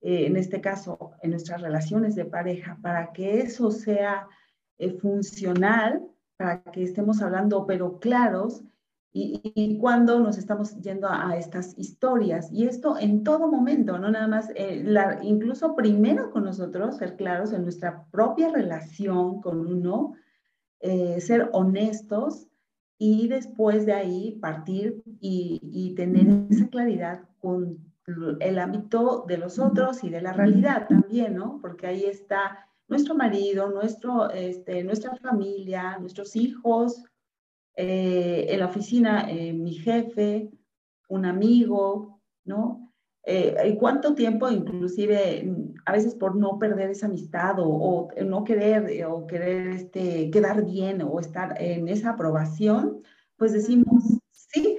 eh, 0.00 0.26
en 0.26 0.36
este 0.36 0.60
caso, 0.60 1.12
en 1.22 1.30
nuestras 1.30 1.62
relaciones 1.62 2.14
de 2.14 2.24
pareja, 2.24 2.78
para 2.82 3.12
que 3.12 3.40
eso 3.40 3.70
sea 3.70 4.28
eh, 4.78 4.98
funcional, 4.98 6.06
para 6.36 6.62
que 6.62 6.82
estemos 6.82 7.22
hablando, 7.22 7.66
pero 7.66 7.98
claros, 7.98 8.64
y, 9.18 9.78
cuando 9.78 10.20
nos 10.20 10.36
estamos 10.36 10.76
yendo 10.82 11.08
a, 11.08 11.36
estas 11.36 11.76
historias. 11.78 12.52
Y 12.52 12.66
esto 12.66 12.98
en 12.98 13.24
todo 13.24 13.50
momento, 13.50 13.98
no 13.98 14.10
nada 14.10 14.28
más, 14.28 14.50
eh, 14.54 14.82
la, 14.84 15.20
incluso 15.22 15.74
primero 15.74 16.30
con 16.30 16.44
nosotros, 16.44 16.98
ser 16.98 17.16
claros 17.16 17.52
en 17.52 17.62
nuestra 17.62 18.04
propia 18.10 18.50
relación 18.50 19.40
con 19.40 19.66
uno, 19.66 20.12
eh, 20.80 21.20
ser 21.20 21.48
honestos 21.52 22.46
y 22.98 23.28
después 23.28 23.86
de 23.86 23.94
ahí 23.94 24.38
partir 24.40 25.02
y, 25.20 25.60
y, 25.62 25.94
tener 25.94 26.46
esa 26.50 26.68
claridad 26.68 27.22
con 27.40 27.78
el 28.40 28.58
ámbito 28.58 29.24
de 29.26 29.38
los 29.38 29.58
otros 29.58 30.04
y 30.04 30.10
de 30.10 30.20
la 30.20 30.32
realidad 30.32 30.86
también, 30.88 31.34
¿no? 31.34 31.58
Porque 31.60 31.86
ahí 31.86 32.04
está 32.04 32.68
nuestro 32.86 33.14
marido, 33.14 33.70
nuestro, 33.70 34.30
este, 34.30 34.84
nuestra 34.84 35.16
familia, 35.16 35.98
nuestros 35.98 36.36
hijos, 36.36 37.02
eh, 37.76 38.46
en 38.48 38.60
la 38.60 38.66
oficina 38.66 39.30
eh, 39.30 39.52
mi 39.52 39.74
jefe, 39.74 40.50
un 41.08 41.26
amigo, 41.26 42.22
¿no? 42.44 42.92
Eh, 43.22 43.54
¿Y 43.68 43.76
cuánto 43.76 44.14
tiempo 44.14 44.48
inclusive 44.50 45.44
a 45.84 45.92
veces 45.92 46.14
por 46.14 46.36
no 46.36 46.58
perder 46.58 46.90
esa 46.90 47.06
amistad 47.06 47.56
o, 47.58 48.08
no 48.24 48.44
querer 48.44 49.04
o 49.04 49.26
querer 49.26 49.68
este, 49.68 50.30
quedar 50.30 50.64
bien 50.64 51.02
o 51.02 51.20
estar 51.20 51.60
en 51.60 51.88
esa 51.88 52.10
aprobación, 52.10 53.02
pues 53.36 53.52
decimos, 53.52 54.04
sí, 54.30 54.78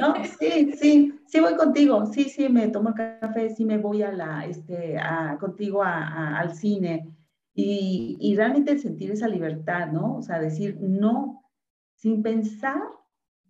¿no? 0.00 0.14
Sí, 0.38 0.72
sí, 0.72 1.20
sí 1.26 1.40
voy 1.40 1.54
contigo, 1.54 2.06
sí, 2.06 2.24
sí, 2.24 2.48
me 2.48 2.68
tomo 2.68 2.88
el 2.88 2.94
café, 2.94 3.50
sí 3.50 3.64
me 3.64 3.78
voy 3.78 4.02
a 4.02 4.10
la, 4.10 4.46
este, 4.46 4.98
a, 4.98 5.36
contigo 5.38 5.82
al 5.84 6.54
cine, 6.54 7.14
y, 7.62 8.34
realmente 8.36 8.78
sentir 8.78 9.10
esa 9.10 9.28
libertad, 9.28 9.92
¿no? 9.92 10.16
O 10.16 10.22
sea, 10.22 10.38
decir 10.38 10.78
no 10.80 11.42
sin 11.94 12.22
pensar 12.22 12.80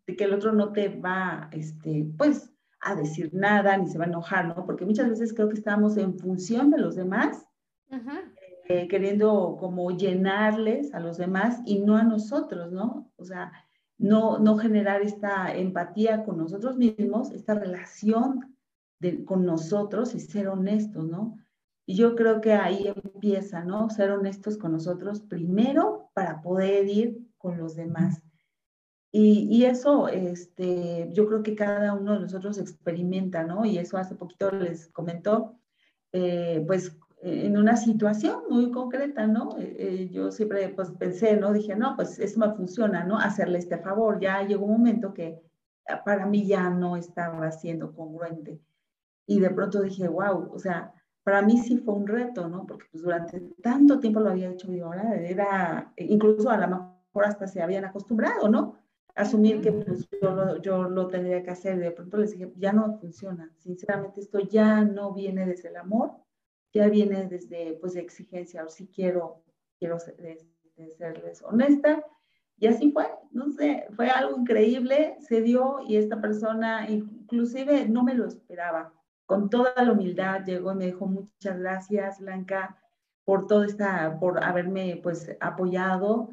de 0.07 0.17
que 0.17 0.25
el 0.25 0.35
otro 0.35 0.53
no 0.53 0.73
te 0.73 0.89
va, 0.89 1.49
este, 1.53 2.11
pues, 2.19 2.53
a 2.81 2.95
decir 2.95 3.31
nada 3.33 3.77
ni 3.77 3.89
se 3.89 3.99
va 3.99 4.05
a 4.05 4.09
enojar, 4.09 4.49
¿no? 4.49 4.67
Porque 4.67 4.87
muchas 4.87 5.09
veces 5.09 5.33
creo 5.35 5.49
que 5.49 5.55
estamos 5.55 5.97
en 5.97 6.19
función 6.19 6.71
de 6.71 6.79
los 6.79 6.97
demás 6.97 7.47
eh, 8.69 8.89
queriendo 8.89 9.57
como 9.59 9.91
llenarles 9.91 10.95
a 10.95 11.01
los 11.01 11.19
demás 11.19 11.61
y 11.67 11.81
no 11.81 11.97
a 11.97 12.05
nosotros, 12.05 12.73
¿no? 12.73 13.13
O 13.17 13.25
sea, 13.25 13.53
no, 13.99 14.39
no 14.39 14.57
generar 14.57 15.03
esta 15.03 15.55
empatía 15.55 16.25
con 16.25 16.39
nosotros 16.39 16.77
mismos, 16.77 17.31
esta 17.33 17.55
relación 17.55 18.57
con 19.25 19.45
nosotros 19.45 20.15
y 20.15 20.21
ser 20.21 20.49
honestos, 20.49 21.07
¿no? 21.07 21.37
Y 21.91 21.97
yo 21.97 22.15
creo 22.15 22.41
que 22.41 22.53
ahí 22.53 22.87
empieza, 22.87 23.65
¿no? 23.65 23.91
Ser 23.91 24.13
honestos 24.13 24.57
con 24.57 24.71
nosotros 24.71 25.23
primero 25.23 26.09
para 26.15 26.41
poder 26.41 26.87
ir 26.87 27.19
con 27.37 27.59
los 27.59 27.75
demás. 27.75 28.23
Y, 29.11 29.49
y, 29.51 29.65
eso, 29.65 30.07
este, 30.07 31.09
yo 31.13 31.27
creo 31.27 31.43
que 31.43 31.57
cada 31.57 31.95
uno 31.95 32.13
de 32.13 32.21
nosotros 32.21 32.59
experimenta, 32.59 33.43
¿no? 33.43 33.65
Y 33.65 33.79
eso 33.79 33.99
hace 33.99 34.15
poquito 34.15 34.53
les 34.53 34.87
comentó, 34.93 35.59
eh, 36.13 36.63
pues 36.65 36.97
en 37.23 37.59
una 37.59 37.77
situación 37.77 38.45
muy 38.49 38.71
concreta, 38.71 39.27
¿no? 39.27 39.59
Eh, 39.59 39.75
eh, 39.77 40.09
yo 40.13 40.31
siempre 40.31 40.69
pues 40.69 40.93
pensé, 40.93 41.37
¿no? 41.37 41.53
Dije, 41.53 41.75
no, 41.75 41.97
pues 41.97 42.21
eso 42.21 42.39
me 42.39 42.55
funciona, 42.55 43.03
¿no? 43.03 43.19
Hacerle 43.19 43.59
este 43.59 43.79
favor. 43.79 44.21
Ya 44.21 44.47
llegó 44.47 44.65
un 44.67 44.75
momento 44.75 45.13
que 45.13 45.43
ah, 45.89 46.05
para 46.05 46.25
mí 46.25 46.47
ya 46.47 46.71
no 46.71 46.97
estaba 46.97 47.51
siendo 47.51 47.93
congruente. 47.93 48.61
Y 49.27 49.41
de 49.41 49.51
pronto 49.51 49.83
dije, 49.83 50.07
wow, 50.07 50.53
o 50.53 50.59
sea, 50.61 50.95
para 51.23 51.43
mí 51.43 51.59
sí 51.59 51.79
fue 51.79 51.95
un 51.95 52.07
reto, 52.07 52.49
¿no? 52.49 52.67
Porque 52.67 52.87
pues 52.91 53.03
durante 53.03 53.41
tanto 53.63 54.01
tiempo 54.01 54.21
lo 54.21 54.31
había 54.31 54.51
hecho 54.51 54.73
y 54.73 54.81
ahora 54.81 55.15
era, 55.17 55.93
incluso 55.97 56.51
a 56.51 56.57
lo 56.57 56.69
mejor 56.69 57.25
hasta 57.25 57.47
se 57.47 57.63
habían 57.63 57.85
acostumbrado, 57.85 58.49
¿no? 58.49 58.77
Asumir 59.15 59.61
que 59.61 59.73
pues 59.73 60.09
yo 60.23 60.35
lo, 60.35 60.63
yo 60.63 60.89
lo 60.89 61.09
tendría 61.09 61.43
que 61.43 61.51
hacer. 61.51 61.79
De 61.79 61.91
pronto 61.91 62.17
les 62.17 62.33
dije, 62.33 62.53
ya 62.57 62.73
no 62.73 62.99
funciona, 62.99 63.53
sinceramente 63.59 64.21
esto 64.21 64.39
ya 64.41 64.83
no 64.83 65.13
viene 65.13 65.47
desde 65.47 65.69
el 65.69 65.77
amor, 65.77 66.13
ya 66.73 66.89
viene 66.89 67.27
desde 67.27 67.75
pues 67.81 67.95
de 67.95 68.01
exigencia, 68.01 68.65
o 68.65 68.69
si 68.69 68.87
quiero, 68.89 69.43
quiero 69.79 69.99
serles 69.99 70.47
honesta, 71.43 72.03
y 72.57 72.67
así 72.67 72.93
fue, 72.93 73.07
no 73.33 73.51
sé, 73.51 73.87
fue 73.97 74.09
algo 74.11 74.39
increíble, 74.39 75.17
se 75.21 75.41
dio 75.41 75.81
y 75.87 75.97
esta 75.97 76.21
persona 76.21 76.89
inclusive 76.89 77.89
no 77.89 78.05
me 78.05 78.15
lo 78.15 78.27
esperaba 78.27 78.93
con 79.31 79.49
toda 79.49 79.73
la 79.77 79.93
humildad 79.93 80.45
llegó 80.45 80.73
y 80.73 80.75
me 80.75 80.87
dijo 80.87 81.07
muchas 81.07 81.57
gracias, 81.57 82.19
Blanca, 82.19 82.77
por 83.25 83.47
todo 83.47 83.63
esta, 83.63 84.19
por 84.19 84.43
haberme 84.43 84.99
pues 85.01 85.37
apoyado 85.39 86.31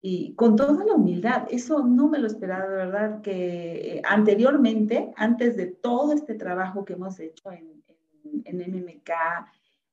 y 0.00 0.32
con 0.36 0.54
toda 0.54 0.84
la 0.84 0.94
humildad. 0.94 1.48
Eso 1.50 1.82
no 1.82 2.08
me 2.08 2.20
lo 2.20 2.28
esperaba, 2.28 2.68
de 2.68 2.76
verdad, 2.76 3.20
que 3.20 3.96
eh, 3.96 4.02
anteriormente, 4.04 5.12
antes 5.16 5.56
de 5.56 5.66
todo 5.66 6.12
este 6.12 6.36
trabajo 6.36 6.84
que 6.84 6.92
hemos 6.92 7.18
hecho 7.18 7.50
en, 7.50 7.82
en, 8.44 8.58
MMK 8.58 9.10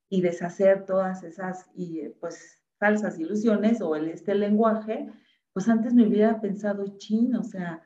y 0.10 0.22
deshacer 0.22 0.86
todas 0.86 1.24
esas 1.24 1.72
y 1.74 2.08
pues 2.20 2.62
falsas 2.78 3.18
ilusiones 3.18 3.82
o 3.82 3.96
el, 3.96 4.10
este 4.10 4.36
lenguaje, 4.36 5.08
pues 5.54 5.68
antes 5.68 5.96
me 5.96 6.08
hubiera 6.08 6.40
pensado, 6.40 6.86
chin, 7.00 7.36
o 7.36 7.44
sea, 7.44 7.82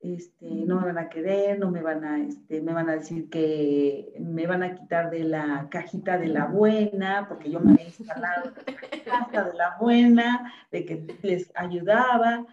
este, 0.00 0.46
no 0.46 0.80
me 0.80 0.86
van 0.86 0.98
a 0.98 1.08
querer, 1.10 1.58
no 1.58 1.70
me 1.70 1.82
van 1.82 2.04
a, 2.04 2.20
este, 2.24 2.62
me 2.62 2.72
van 2.72 2.88
a 2.88 2.94
decir 2.94 3.28
que 3.28 4.14
me 4.18 4.46
van 4.46 4.62
a 4.62 4.74
quitar 4.74 5.10
de 5.10 5.24
la 5.24 5.68
cajita 5.70 6.16
de 6.16 6.28
la 6.28 6.46
buena, 6.46 7.26
porque 7.28 7.50
yo 7.50 7.60
me 7.60 7.72
había 7.72 7.86
instalado 7.86 8.50
la 8.66 9.04
caja 9.04 9.44
de 9.44 9.54
la 9.54 9.76
buena, 9.78 10.52
de 10.72 10.86
que 10.86 11.18
les 11.22 11.52
ayudaba, 11.54 12.46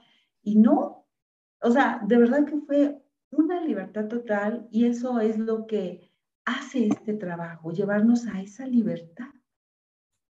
y 0.43 0.55
no, 0.55 1.05
o 1.61 1.71
sea, 1.71 2.01
de 2.05 2.17
verdad 2.17 2.45
que 2.45 2.57
fue 2.57 3.01
una 3.31 3.61
libertad 3.61 4.07
total 4.07 4.67
y 4.71 4.85
eso 4.85 5.19
es 5.19 5.37
lo 5.37 5.67
que 5.67 6.11
hace 6.45 6.87
este 6.87 7.13
trabajo, 7.13 7.71
llevarnos 7.71 8.27
a 8.27 8.41
esa 8.41 8.65
libertad, 8.65 9.29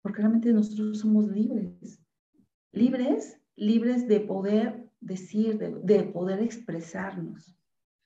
porque 0.02 0.22
realmente 0.22 0.54
nosotros 0.54 1.00
somos 1.00 1.28
libres, 1.28 2.02
libres, 2.72 3.40
libres 3.56 4.08
de 4.08 4.20
poder 4.20 4.85
decir, 5.02 5.58
de, 5.58 6.04
poder 6.04 6.42
expresarnos. 6.42 7.58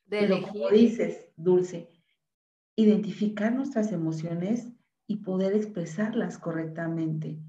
De 0.05 0.19
Pero 0.19 0.41
como 0.41 0.69
dices, 0.69 1.30
Dulce, 1.38 1.89
identificar 2.75 3.54
nuestras 3.54 3.91
emociones 3.91 4.71
y 5.08 5.17
poder 5.17 5.54
expresarlas 5.54 6.38
correctamente. 6.38 7.39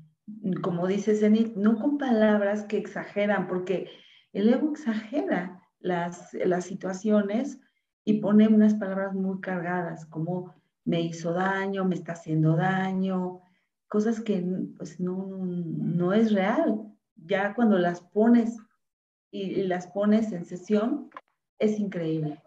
Como 0.63 0.87
dice 0.87 1.15
Zenith, 1.15 1.55
no 1.57 1.77
con 1.77 1.99
palabras 1.99 2.65
que 2.65 2.79
exageran, 2.79 3.49
porque 3.49 3.89
el 4.33 4.53
ego 4.53 4.71
exagera 4.71 5.61
las, 5.81 6.33
las 6.35 6.65
situaciones 6.65 7.61
y 8.05 8.21
pone 8.21 8.49
unas 8.49 8.75
palabras 8.75 9.15
muy 9.15 9.41
cargadas, 9.41 10.07
como 10.07 10.55
me 10.85 11.01
hizo 11.01 11.33
daño, 11.33 11.85
me 11.85 11.95
está 11.95 12.13
haciendo 12.13 12.57
daño, 12.57 13.41
cosas 13.89 14.21
que 14.21 14.43
pues, 14.77 15.01
no, 15.01 15.27
no 15.27 16.13
es 16.13 16.33
real. 16.33 16.81
Ya 17.17 17.55
cuando 17.55 17.79
las 17.79 18.01
pones 18.01 18.57
y, 19.31 19.63
las 19.63 19.89
pones 19.89 20.33
en 20.33 20.45
sesión, 20.45 21.11
es 21.59 21.79
increíble. 21.79 22.43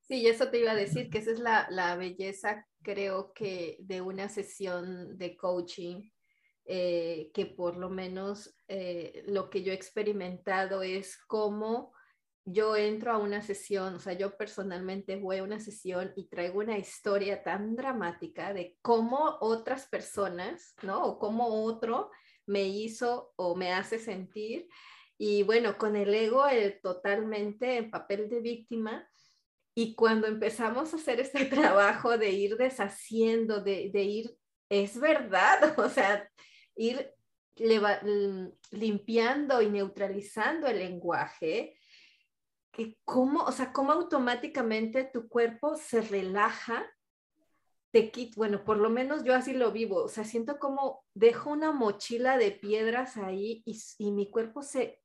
Sí, 0.00 0.26
eso 0.26 0.48
te 0.50 0.60
iba 0.60 0.72
a 0.72 0.76
decir, 0.76 1.10
que 1.10 1.18
esa 1.18 1.30
es 1.30 1.38
la, 1.38 1.66
la 1.70 1.96
belleza, 1.96 2.66
creo 2.82 3.32
que, 3.32 3.76
de 3.80 4.00
una 4.00 4.28
sesión 4.28 5.16
de 5.16 5.36
coaching, 5.36 6.10
eh, 6.64 7.30
que 7.34 7.46
por 7.46 7.76
lo 7.76 7.90
menos 7.90 8.54
eh, 8.68 9.24
lo 9.26 9.50
que 9.50 9.62
yo 9.62 9.72
he 9.72 9.74
experimentado 9.74 10.82
es 10.82 11.18
cómo 11.26 11.92
yo 12.44 12.76
entro 12.76 13.12
a 13.12 13.18
una 13.18 13.42
sesión, 13.42 13.94
o 13.94 13.98
sea, 14.00 14.14
yo 14.14 14.36
personalmente 14.36 15.16
voy 15.16 15.38
a 15.38 15.44
una 15.44 15.60
sesión 15.60 16.12
y 16.16 16.28
traigo 16.28 16.60
una 16.60 16.78
historia 16.78 17.42
tan 17.42 17.76
dramática 17.76 18.52
de 18.52 18.78
cómo 18.82 19.38
otras 19.40 19.86
personas, 19.86 20.74
¿no? 20.82 21.04
O 21.04 21.18
cómo 21.18 21.64
otro 21.64 22.10
me 22.46 22.64
hizo 22.64 23.32
o 23.36 23.54
me 23.54 23.72
hace 23.72 23.98
sentir 23.98 24.68
y 25.24 25.44
bueno, 25.44 25.78
con 25.78 25.94
el 25.94 26.12
ego 26.12 26.48
el 26.48 26.80
totalmente 26.80 27.76
en 27.76 27.92
papel 27.92 28.28
de 28.28 28.40
víctima. 28.40 29.08
Y 29.72 29.94
cuando 29.94 30.26
empezamos 30.26 30.92
a 30.92 30.96
hacer 30.96 31.20
este 31.20 31.44
trabajo 31.78 32.18
de 32.18 32.30
ir 32.30 32.56
deshaciendo, 32.56 33.60
de, 33.60 33.90
de 33.92 34.02
ir, 34.02 34.36
es 34.68 34.98
verdad, 34.98 35.78
o 35.78 35.88
sea, 35.88 36.28
ir 36.74 37.14
limpiando 38.72 39.62
y 39.62 39.68
neutralizando 39.68 40.66
el 40.66 40.80
lenguaje, 40.80 41.78
que 42.72 42.98
cómo, 43.04 43.44
o 43.44 43.52
sea, 43.52 43.72
cómo 43.72 43.92
automáticamente 43.92 45.04
tu 45.04 45.28
cuerpo 45.28 45.76
se 45.76 46.00
relaja, 46.00 46.84
te 47.92 48.10
quita, 48.10 48.32
bueno, 48.38 48.64
por 48.64 48.78
lo 48.78 48.90
menos 48.90 49.22
yo 49.22 49.36
así 49.36 49.52
lo 49.52 49.70
vivo, 49.70 50.02
o 50.02 50.08
sea, 50.08 50.24
siento 50.24 50.58
como 50.58 51.04
dejo 51.14 51.50
una 51.50 51.70
mochila 51.70 52.38
de 52.38 52.50
piedras 52.50 53.16
ahí 53.16 53.62
y, 53.64 53.80
y 53.98 54.10
mi 54.10 54.28
cuerpo 54.28 54.62
se 54.62 54.98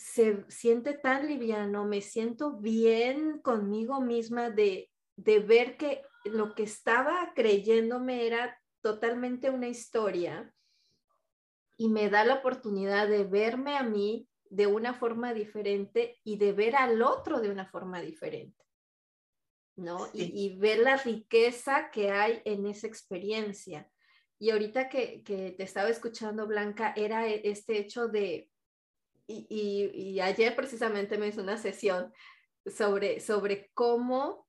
se 0.00 0.46
siente 0.48 0.94
tan 0.94 1.26
liviano, 1.26 1.84
me 1.84 2.00
siento 2.00 2.56
bien 2.56 3.38
conmigo 3.42 4.00
misma 4.00 4.48
de, 4.48 4.90
de 5.16 5.40
ver 5.40 5.76
que 5.76 6.00
lo 6.24 6.54
que 6.54 6.62
estaba 6.62 7.32
creyéndome 7.34 8.26
era 8.26 8.58
totalmente 8.80 9.50
una 9.50 9.68
historia 9.68 10.54
y 11.76 11.88
me 11.88 12.08
da 12.08 12.24
la 12.24 12.36
oportunidad 12.36 13.08
de 13.08 13.24
verme 13.24 13.76
a 13.76 13.82
mí 13.82 14.26
de 14.48 14.66
una 14.66 14.94
forma 14.94 15.34
diferente 15.34 16.18
y 16.24 16.38
de 16.38 16.54
ver 16.54 16.76
al 16.76 17.02
otro 17.02 17.40
de 17.40 17.50
una 17.50 17.66
forma 17.66 18.00
diferente, 18.00 18.64
¿no? 19.76 20.08
Y, 20.14 20.32
y, 20.34 20.58
ver 20.58 20.78
la 20.78 20.96
riqueza 20.96 21.90
que 21.90 22.10
hay 22.10 22.40
en 22.46 22.66
esa 22.66 22.86
experiencia. 22.86 23.90
Y 24.38 24.50
ahorita 24.50 24.88
que, 24.88 25.22
que 25.22 25.52
te 25.52 25.62
estaba 25.62 25.90
escuchando, 25.90 26.46
Blanca, 26.46 26.94
era 26.96 27.28
e, 27.28 27.42
este 27.44 27.78
hecho 27.78 28.08
de 28.08 28.50
y, 29.30 30.20
ayer 30.20 30.54
precisamente 30.56 31.18
me 31.18 31.28
hizo 31.28 31.42
una 31.42 31.56
sesión 31.56 32.12
sobre, 32.66 33.20
sobre 33.20 33.70
cómo 33.74 34.46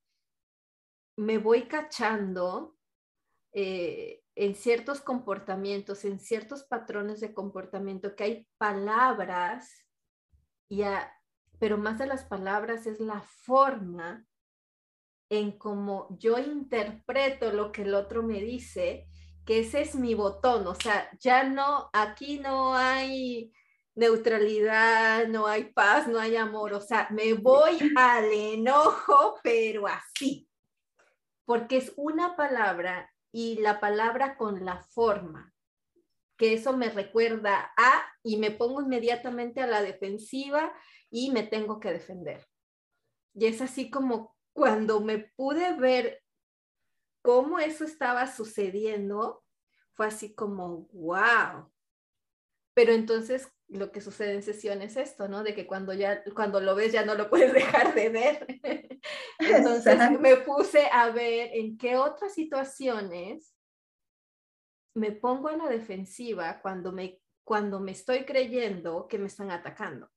me 1.17 1.37
voy 1.37 1.63
cachando 1.63 2.75
eh, 3.53 4.23
en 4.35 4.55
ciertos 4.55 5.01
comportamientos, 5.01 6.05
en 6.05 6.19
ciertos 6.19 6.63
patrones 6.63 7.19
de 7.19 7.33
comportamiento, 7.33 8.15
que 8.15 8.23
hay 8.23 8.47
palabras, 8.57 9.85
y 10.69 10.83
pero 11.59 11.77
más 11.77 11.99
de 11.99 12.07
las 12.07 12.23
palabras 12.23 12.87
es 12.87 12.99
la 12.99 13.21
forma 13.21 14.25
en 15.29 15.57
cómo 15.57 16.17
yo 16.19 16.37
interpreto 16.39 17.53
lo 17.53 17.71
que 17.71 17.83
el 17.83 17.93
otro 17.93 18.23
me 18.23 18.41
dice, 18.41 19.07
que 19.45 19.59
ese 19.59 19.81
es 19.81 19.95
mi 19.95 20.13
botón, 20.13 20.67
o 20.67 20.75
sea, 20.75 21.09
ya 21.19 21.43
no, 21.43 21.89
aquí 21.93 22.39
no 22.39 22.75
hay 22.75 23.53
neutralidad, 23.95 25.27
no 25.27 25.47
hay 25.47 25.65
paz, 25.65 26.07
no 26.07 26.19
hay 26.19 26.35
amor. 26.35 26.73
O 26.73 26.81
sea, 26.81 27.07
me 27.11 27.33
voy 27.33 27.77
al 27.95 28.31
enojo, 28.31 29.39
pero 29.43 29.87
así. 29.87 30.47
Porque 31.45 31.77
es 31.77 31.93
una 31.95 32.35
palabra 32.35 33.11
y 33.31 33.59
la 33.59 33.79
palabra 33.79 34.37
con 34.37 34.65
la 34.65 34.81
forma, 34.81 35.53
que 36.37 36.53
eso 36.53 36.75
me 36.75 36.89
recuerda 36.89 37.71
a 37.77 38.03
y 38.23 38.37
me 38.37 38.51
pongo 38.51 38.81
inmediatamente 38.81 39.61
a 39.61 39.67
la 39.67 39.81
defensiva 39.81 40.73
y 41.09 41.31
me 41.31 41.43
tengo 41.43 41.79
que 41.79 41.93
defender. 41.93 42.45
Y 43.33 43.45
es 43.45 43.61
así 43.61 43.89
como 43.89 44.35
cuando 44.53 44.99
me 45.01 45.19
pude 45.19 45.73
ver 45.77 46.21
cómo 47.21 47.59
eso 47.59 47.85
estaba 47.85 48.27
sucediendo, 48.27 49.43
fue 49.93 50.07
así 50.07 50.33
como, 50.33 50.87
wow, 50.93 51.71
Pero 52.73 52.93
entonces 52.93 53.51
lo 53.71 53.91
que 53.91 54.01
sucede 54.01 54.33
en 54.33 54.43
sesión 54.43 54.81
es 54.81 54.97
esto, 54.97 55.27
¿no? 55.27 55.43
De 55.43 55.53
que 55.53 55.65
cuando 55.65 55.93
ya, 55.93 56.23
cuando 56.35 56.59
lo 56.59 56.75
ves 56.75 56.91
ya 56.91 57.05
no 57.05 57.15
lo 57.15 57.29
puedes 57.29 57.53
dejar 57.53 57.93
de 57.93 58.09
ver. 58.09 58.61
Entonces 59.39 60.19
me 60.19 60.37
puse 60.37 60.87
a 60.91 61.09
ver 61.09 61.51
en 61.53 61.77
qué 61.77 61.97
otras 61.97 62.33
situaciones 62.33 63.53
me 64.93 65.13
pongo 65.13 65.47
a 65.47 65.55
la 65.55 65.69
defensiva 65.69 66.59
cuando 66.61 66.91
me, 66.91 67.21
cuando 67.45 67.79
me 67.79 67.93
estoy 67.93 68.25
creyendo 68.25 69.07
que 69.07 69.17
me 69.17 69.27
están 69.27 69.51
atacando. 69.51 70.09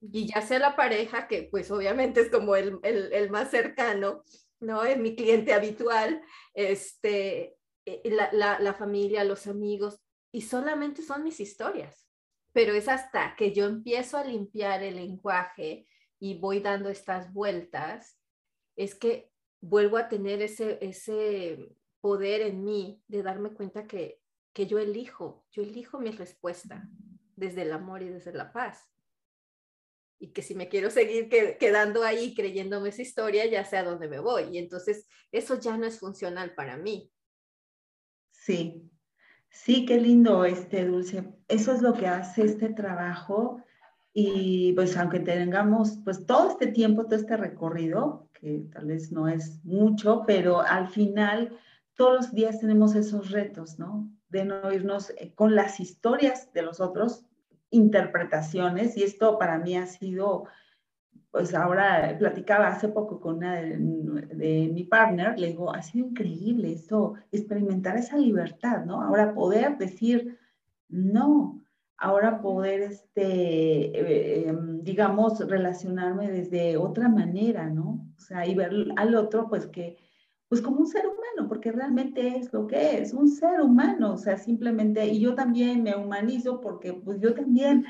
Y 0.00 0.32
ya 0.32 0.40
sea 0.40 0.58
la 0.58 0.76
pareja, 0.76 1.28
que 1.28 1.42
pues 1.50 1.70
obviamente 1.70 2.22
es 2.22 2.30
como 2.30 2.56
el, 2.56 2.78
el, 2.82 3.12
el 3.12 3.28
más 3.28 3.50
cercano, 3.50 4.24
¿no? 4.60 4.82
Es 4.82 4.98
mi 4.98 5.14
cliente 5.14 5.52
habitual, 5.52 6.22
este, 6.54 7.58
eh, 7.84 8.00
la, 8.04 8.30
la, 8.32 8.58
la 8.60 8.72
familia, 8.72 9.24
los 9.24 9.46
amigos, 9.46 10.00
y 10.32 10.40
solamente 10.40 11.02
son 11.02 11.22
mis 11.22 11.38
historias 11.38 12.03
pero 12.54 12.72
es 12.72 12.88
hasta 12.88 13.34
que 13.36 13.52
yo 13.52 13.66
empiezo 13.66 14.16
a 14.16 14.24
limpiar 14.24 14.82
el 14.84 14.94
lenguaje 14.96 15.88
y 16.20 16.38
voy 16.38 16.60
dando 16.60 16.88
estas 16.88 17.32
vueltas, 17.32 18.18
es 18.76 18.94
que 18.94 19.32
vuelvo 19.60 19.96
a 19.96 20.08
tener 20.08 20.40
ese, 20.40 20.78
ese 20.80 21.76
poder 22.00 22.42
en 22.42 22.64
mí 22.64 23.02
de 23.08 23.24
darme 23.24 23.52
cuenta 23.52 23.88
que, 23.88 24.20
que 24.52 24.68
yo 24.68 24.78
elijo, 24.78 25.44
yo 25.50 25.64
elijo 25.64 25.98
mi 25.98 26.12
respuesta 26.12 26.88
desde 27.34 27.62
el 27.62 27.72
amor 27.72 28.02
y 28.02 28.08
desde 28.08 28.32
la 28.32 28.52
paz. 28.52 28.88
Y 30.20 30.32
que 30.32 30.42
si 30.42 30.54
me 30.54 30.68
quiero 30.68 30.90
seguir 30.90 31.28
quedando 31.58 32.04
ahí 32.04 32.36
creyéndome 32.36 32.90
esa 32.90 33.02
historia, 33.02 33.46
ya 33.46 33.64
sé 33.64 33.78
a 33.78 33.82
dónde 33.82 34.06
me 34.08 34.20
voy. 34.20 34.44
Y 34.52 34.58
entonces 34.58 35.08
eso 35.32 35.58
ya 35.58 35.76
no 35.76 35.86
es 35.86 35.98
funcional 35.98 36.54
para 36.54 36.76
mí. 36.76 37.12
Sí, 38.30 38.88
Sí, 39.54 39.86
qué 39.86 40.00
lindo, 40.00 40.44
este 40.44 40.84
Dulce. 40.84 41.32
Eso 41.46 41.72
es 41.72 41.80
lo 41.80 41.94
que 41.94 42.08
hace 42.08 42.42
este 42.42 42.70
trabajo 42.70 43.62
y 44.12 44.72
pues 44.72 44.96
aunque 44.96 45.20
tengamos 45.20 46.00
pues 46.04 46.26
todo 46.26 46.50
este 46.50 46.66
tiempo, 46.66 47.04
todo 47.04 47.14
este 47.14 47.36
recorrido, 47.36 48.28
que 48.32 48.66
tal 48.72 48.86
vez 48.86 49.12
no 49.12 49.28
es 49.28 49.64
mucho, 49.64 50.24
pero 50.26 50.60
al 50.60 50.88
final 50.88 51.56
todos 51.94 52.14
los 52.14 52.34
días 52.34 52.58
tenemos 52.58 52.96
esos 52.96 53.30
retos, 53.30 53.78
¿no? 53.78 54.10
De 54.28 54.44
no 54.44 54.72
irnos 54.72 55.10
eh, 55.10 55.32
con 55.36 55.54
las 55.54 55.78
historias 55.78 56.52
de 56.52 56.62
los 56.62 56.80
otros, 56.80 57.24
interpretaciones, 57.70 58.96
y 58.96 59.04
esto 59.04 59.38
para 59.38 59.58
mí 59.58 59.76
ha 59.76 59.86
sido 59.86 60.46
pues 61.34 61.52
ahora 61.52 62.14
platicaba 62.16 62.68
hace 62.68 62.86
poco 62.86 63.18
con 63.18 63.38
una 63.38 63.56
de, 63.56 64.70
mi 64.72 64.84
partner, 64.84 65.36
le 65.36 65.48
digo, 65.48 65.74
ha 65.74 65.82
sido 65.82 66.06
increíble 66.06 66.72
esto, 66.72 67.14
experimentar 67.32 67.96
esa 67.96 68.16
libertad, 68.16 68.84
¿no? 68.84 69.02
Ahora 69.02 69.34
poder 69.34 69.76
decir 69.76 70.38
no, 70.88 71.60
ahora 71.96 72.40
poder, 72.40 72.82
este, 72.82 73.24
eh, 73.24 74.48
em, 74.48 74.84
digamos, 74.84 75.40
relacionarme 75.40 76.30
desde 76.30 76.76
otra 76.76 77.08
manera, 77.08 77.68
¿no? 77.68 78.06
O 78.16 78.20
sea, 78.20 78.46
y 78.46 78.54
ver 78.54 78.72
al 78.94 79.16
otro, 79.16 79.48
pues 79.48 79.66
que, 79.66 79.96
pues 80.48 80.60
como 80.62 80.78
un 80.78 80.86
ser 80.86 81.04
humano, 81.04 81.48
porque 81.48 81.72
realmente 81.72 82.38
es 82.38 82.52
lo 82.52 82.68
que 82.68 82.98
es, 82.98 83.12
un 83.12 83.28
ser 83.28 83.60
humano, 83.60 84.12
o 84.12 84.18
sea, 84.18 84.36
simplemente, 84.36 85.04
y 85.08 85.18
yo 85.18 85.34
también 85.34 85.82
me 85.82 85.96
humanizo 85.96 86.60
porque 86.60 86.92
pues 86.92 87.18
yo 87.20 87.34
también 87.34 87.84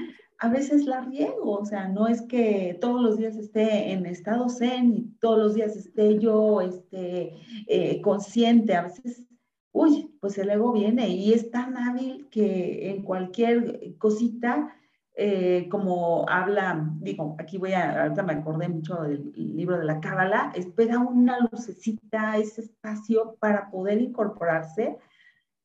a 0.44 0.48
veces 0.50 0.85
la 0.85 1.00
riego, 1.00 1.52
o 1.52 1.64
sea, 1.64 1.88
no 1.88 2.07
es 2.07 2.20
que 2.20 2.76
todos 2.78 3.00
los 3.00 3.16
días 3.16 3.35
esté 3.35 3.92
en 3.92 4.04
estado 4.04 4.50
zen 4.50 4.92
y 4.92 5.02
todos 5.18 5.38
los 5.38 5.54
días 5.54 5.74
esté 5.74 6.18
yo 6.18 6.61
este, 6.61 7.33
eh, 7.66 8.02
consciente, 8.02 8.76
a 8.76 8.83
veces, 8.83 9.24
uy, 9.72 10.14
pues 10.20 10.37
el 10.37 10.50
ego 10.50 10.72
viene 10.72 11.09
y 11.09 11.33
es 11.33 11.50
tan 11.50 11.78
hábil 11.78 12.28
que 12.30 12.90
en 12.90 13.04
cualquier 13.04 13.96
cosita, 13.96 14.76
eh, 15.16 15.66
como 15.70 16.28
habla, 16.28 16.90
digo, 17.00 17.37
aquí 17.38 17.57
voy 17.57 17.72
a, 17.72 18.02
ahorita 18.02 18.22
me 18.22 18.35
acordé 18.35 18.68
mucho 18.68 18.96
del 18.96 19.33
libro 19.35 19.78
de 19.78 19.85
la 19.85 20.00
Cábala, 20.00 20.52
espera 20.54 20.98
una 20.98 21.38
lucecita, 21.40 22.37
ese 22.37 22.61
espacio 22.61 23.37
para 23.40 23.70
poder 23.70 23.98
incorporarse 23.98 24.98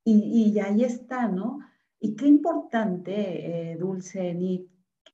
y, 0.05 0.53
y 0.53 0.59
ahí 0.61 0.85
está, 0.85 1.27
¿no? 1.27 1.59
Y 1.99 2.15
qué 2.15 2.27
importante, 2.27 3.71
eh, 3.71 3.77
Dulce, 3.77 4.33
ni 4.33 4.67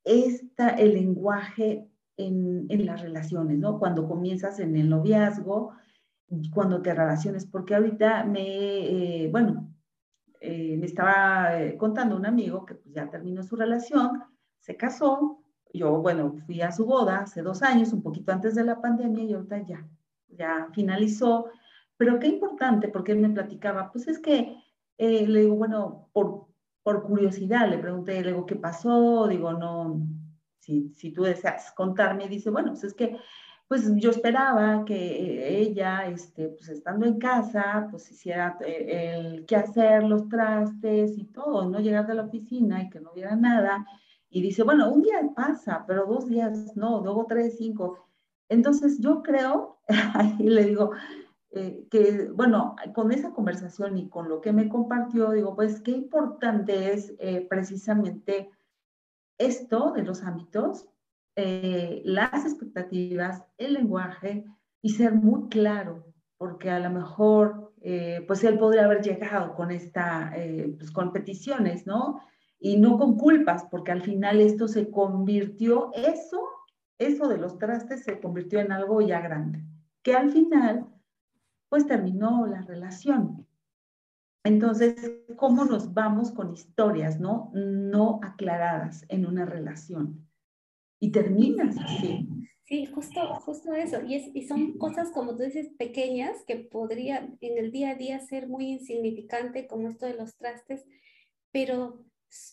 está 0.04 0.70
el 0.70 0.94
lenguaje 0.94 1.88
en, 2.16 2.66
en, 2.68 2.86
las 2.86 3.02
relaciones, 3.02 3.58
¿no? 3.58 3.78
Cuando 3.78 4.06
comienzas 4.08 4.60
en 4.60 4.76
el 4.76 4.88
noviazgo, 4.88 5.72
cuando 6.52 6.80
te 6.82 6.94
relaciones, 6.94 7.44
porque 7.46 7.74
ahorita 7.74 8.24
me, 8.24 9.24
eh, 9.24 9.28
bueno, 9.30 9.68
eh, 10.40 10.76
me 10.76 10.86
estaba 10.86 11.50
contando 11.76 12.16
un 12.16 12.26
amigo 12.26 12.64
que 12.64 12.76
pues, 12.76 12.94
ya 12.94 13.10
terminó 13.10 13.42
su 13.42 13.56
relación, 13.56 14.22
se 14.60 14.76
casó, 14.76 15.42
yo, 15.72 16.00
bueno, 16.00 16.36
fui 16.46 16.60
a 16.62 16.72
su 16.72 16.86
boda 16.86 17.18
hace 17.18 17.42
dos 17.42 17.62
años, 17.62 17.92
un 17.92 18.02
poquito 18.02 18.32
antes 18.32 18.54
de 18.54 18.64
la 18.64 18.80
pandemia, 18.80 19.24
y 19.24 19.32
ahorita 19.34 19.66
ya, 19.66 19.86
ya 20.28 20.68
finalizó, 20.72 21.46
pero 21.96 22.18
qué 22.20 22.28
importante, 22.28 22.88
porque 22.88 23.12
él 23.12 23.18
me 23.18 23.30
platicaba, 23.30 23.90
pues 23.92 24.06
es 24.06 24.20
que, 24.20 24.56
le 24.98 25.40
digo, 25.40 25.56
bueno, 25.56 26.08
por, 26.12 26.45
por 26.86 27.02
curiosidad 27.02 27.68
le 27.68 27.78
pregunté, 27.78 28.22
le 28.22 28.30
digo, 28.30 28.46
¿qué 28.46 28.54
pasó? 28.54 29.26
Digo, 29.26 29.52
no, 29.52 30.06
si, 30.60 30.90
si 30.90 31.10
tú 31.10 31.24
deseas 31.24 31.72
contarme, 31.72 32.28
dice, 32.28 32.48
bueno, 32.48 32.68
pues 32.70 32.84
es 32.84 32.94
que 32.94 33.18
pues 33.66 33.90
yo 33.96 34.10
esperaba 34.10 34.84
que 34.84 35.58
ella, 35.62 36.06
este, 36.06 36.50
pues 36.50 36.68
estando 36.68 37.04
en 37.04 37.18
casa, 37.18 37.88
pues 37.90 38.08
hiciera 38.12 38.56
eh, 38.64 39.16
el 39.16 39.46
qué 39.46 39.56
hacer, 39.56 40.04
los 40.04 40.28
trastes 40.28 41.18
y 41.18 41.24
todo, 41.24 41.68
no 41.68 41.80
llegar 41.80 42.06
de 42.06 42.14
la 42.14 42.22
oficina 42.22 42.80
y 42.80 42.88
que 42.88 43.00
no 43.00 43.10
hubiera 43.12 43.34
nada. 43.34 43.84
Y 44.30 44.40
dice, 44.40 44.62
bueno, 44.62 44.88
un 44.92 45.02
día 45.02 45.18
pasa, 45.34 45.82
pero 45.88 46.06
dos 46.06 46.28
días 46.28 46.76
no, 46.76 47.00
luego 47.02 47.26
tres, 47.28 47.56
cinco. 47.58 48.06
Entonces 48.48 49.00
yo 49.00 49.24
creo, 49.24 49.80
ahí 50.14 50.36
le 50.38 50.66
digo, 50.66 50.92
eh, 51.56 51.86
que, 51.90 52.28
bueno, 52.34 52.76
con 52.94 53.12
esa 53.12 53.32
conversación 53.32 53.96
y 53.96 54.10
con 54.10 54.28
lo 54.28 54.42
que 54.42 54.52
me 54.52 54.68
compartió, 54.68 55.30
digo, 55.30 55.56
pues 55.56 55.80
qué 55.80 55.90
importante 55.90 56.92
es 56.92 57.14
eh, 57.18 57.46
precisamente 57.48 58.50
esto 59.38 59.92
de 59.92 60.02
los 60.02 60.22
ámbitos, 60.22 60.86
eh, 61.34 62.02
las 62.04 62.44
expectativas, 62.44 63.42
el 63.56 63.72
lenguaje 63.72 64.44
y 64.82 64.90
ser 64.90 65.14
muy 65.14 65.48
claro, 65.48 66.04
porque 66.36 66.70
a 66.70 66.78
lo 66.78 66.90
mejor, 66.90 67.72
pues 68.26 68.44
él 68.44 68.58
podría 68.58 68.84
haber 68.84 69.00
llegado 69.00 69.54
con 69.54 69.70
esta, 69.70 70.34
pues 70.76 70.90
con 70.90 71.12
peticiones, 71.12 71.86
¿no? 71.86 72.20
Y 72.58 72.76
no 72.76 72.98
con 72.98 73.16
culpas, 73.16 73.64
porque 73.70 73.92
al 73.92 74.02
final 74.02 74.40
esto 74.40 74.68
se 74.68 74.90
convirtió, 74.90 75.90
eso, 75.94 76.40
eso 76.98 77.28
de 77.28 77.38
los 77.38 77.58
trastes 77.58 78.04
se 78.04 78.20
convirtió 78.20 78.58
en 78.58 78.72
algo 78.72 79.00
ya 79.00 79.20
grande, 79.20 79.62
que 80.02 80.14
al 80.14 80.30
final 80.30 80.86
pues 81.68 81.86
terminó 81.86 82.46
la 82.46 82.62
relación. 82.62 83.46
Entonces, 84.44 84.94
¿cómo 85.36 85.64
nos 85.64 85.92
vamos 85.92 86.30
con 86.30 86.52
historias, 86.52 87.18
no? 87.18 87.50
No 87.54 88.20
aclaradas 88.22 89.04
en 89.08 89.26
una 89.26 89.44
relación. 89.44 90.28
Y 91.00 91.10
terminas 91.10 91.76
así. 91.78 92.28
Sí, 92.62 92.86
justo, 92.86 93.20
justo 93.40 93.74
eso. 93.74 94.02
Y, 94.02 94.14
es, 94.14 94.30
y 94.34 94.46
son 94.46 94.78
cosas, 94.78 95.10
como 95.10 95.36
tú 95.36 95.42
dices, 95.42 95.70
pequeñas 95.76 96.44
que 96.46 96.56
podrían 96.56 97.38
en 97.40 97.58
el 97.58 97.72
día 97.72 97.90
a 97.90 97.94
día 97.96 98.20
ser 98.20 98.48
muy 98.48 98.66
insignificante, 98.66 99.66
como 99.66 99.88
esto 99.88 100.06
de 100.06 100.14
los 100.14 100.36
trastes, 100.36 100.84
pero 101.50 102.04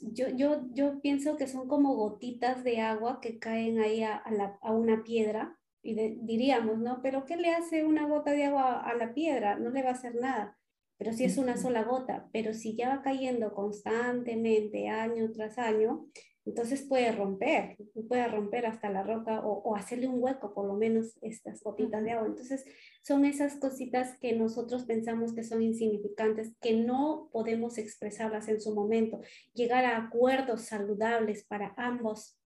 yo, 0.01 0.29
yo, 0.29 0.67
yo 0.71 0.99
pienso 1.01 1.35
que 1.37 1.47
son 1.47 1.67
como 1.67 1.95
gotitas 1.95 2.63
de 2.63 2.81
agua 2.81 3.19
que 3.21 3.37
caen 3.37 3.79
ahí 3.79 4.03
a 4.03 4.23
una 4.71 5.03
piedra 5.03 5.59
y 5.83 5.93
diríamos, 6.21 6.79
¿no? 6.79 7.01
Pero 7.01 7.25
¿qué 7.25 7.35
le 7.35 7.53
hace 7.53 7.83
una 7.83 8.07
gota 8.07 8.31
de 8.31 8.45
agua 8.45 8.81
a 8.81 8.95
la 8.95 9.13
piedra? 9.13 9.59
No 9.59 9.69
le 9.69 9.83
va 9.83 9.89
a 9.89 9.93
hacer 9.93 10.15
nada. 10.15 10.57
Pero 10.97 11.11
si 11.11 11.25
es 11.25 11.37
una 11.37 11.57
sola 11.57 11.83
gota, 11.83 12.29
pero 12.31 12.53
si 12.53 12.75
ya 12.75 12.89
va 12.89 13.01
cayendo 13.01 13.53
constantemente, 13.53 14.87
año 14.87 15.29
tras 15.33 15.57
año, 15.57 16.07
entonces 16.45 16.81
puede 16.83 17.11
romper, 17.11 17.77
puede 18.07 18.27
romper 18.27 18.65
hasta 18.65 18.89
la 18.89 19.03
roca 19.03 19.45
o, 19.45 19.61
o, 19.63 19.75
hacerle 19.75 20.07
un 20.07 20.21
hueco, 20.21 20.53
por 20.53 20.65
lo 20.65 20.75
menos 20.75 21.17
estas 21.21 21.63
gotitas 21.63 22.03
de 22.03 22.11
agua. 22.11 22.27
Entonces, 22.27 22.65
son 23.01 23.25
esas 23.25 23.55
cositas 23.55 24.17
que 24.19 24.33
nosotros 24.33 24.83
pensamos 24.83 25.33
que 25.33 25.43
son 25.43 25.61
insignificantes, 25.61 26.53
que 26.61 26.73
no 26.73 27.29
podemos 27.31 27.77
expresarlas 27.77 28.49
en 28.49 28.59
su 28.59 28.75
momento. 28.75 29.21
Llegar 29.53 29.85
a 29.85 29.97
acuerdos 29.97 30.63
saludables 30.63 31.45
para 31.45 31.73
ambos, 31.77 32.37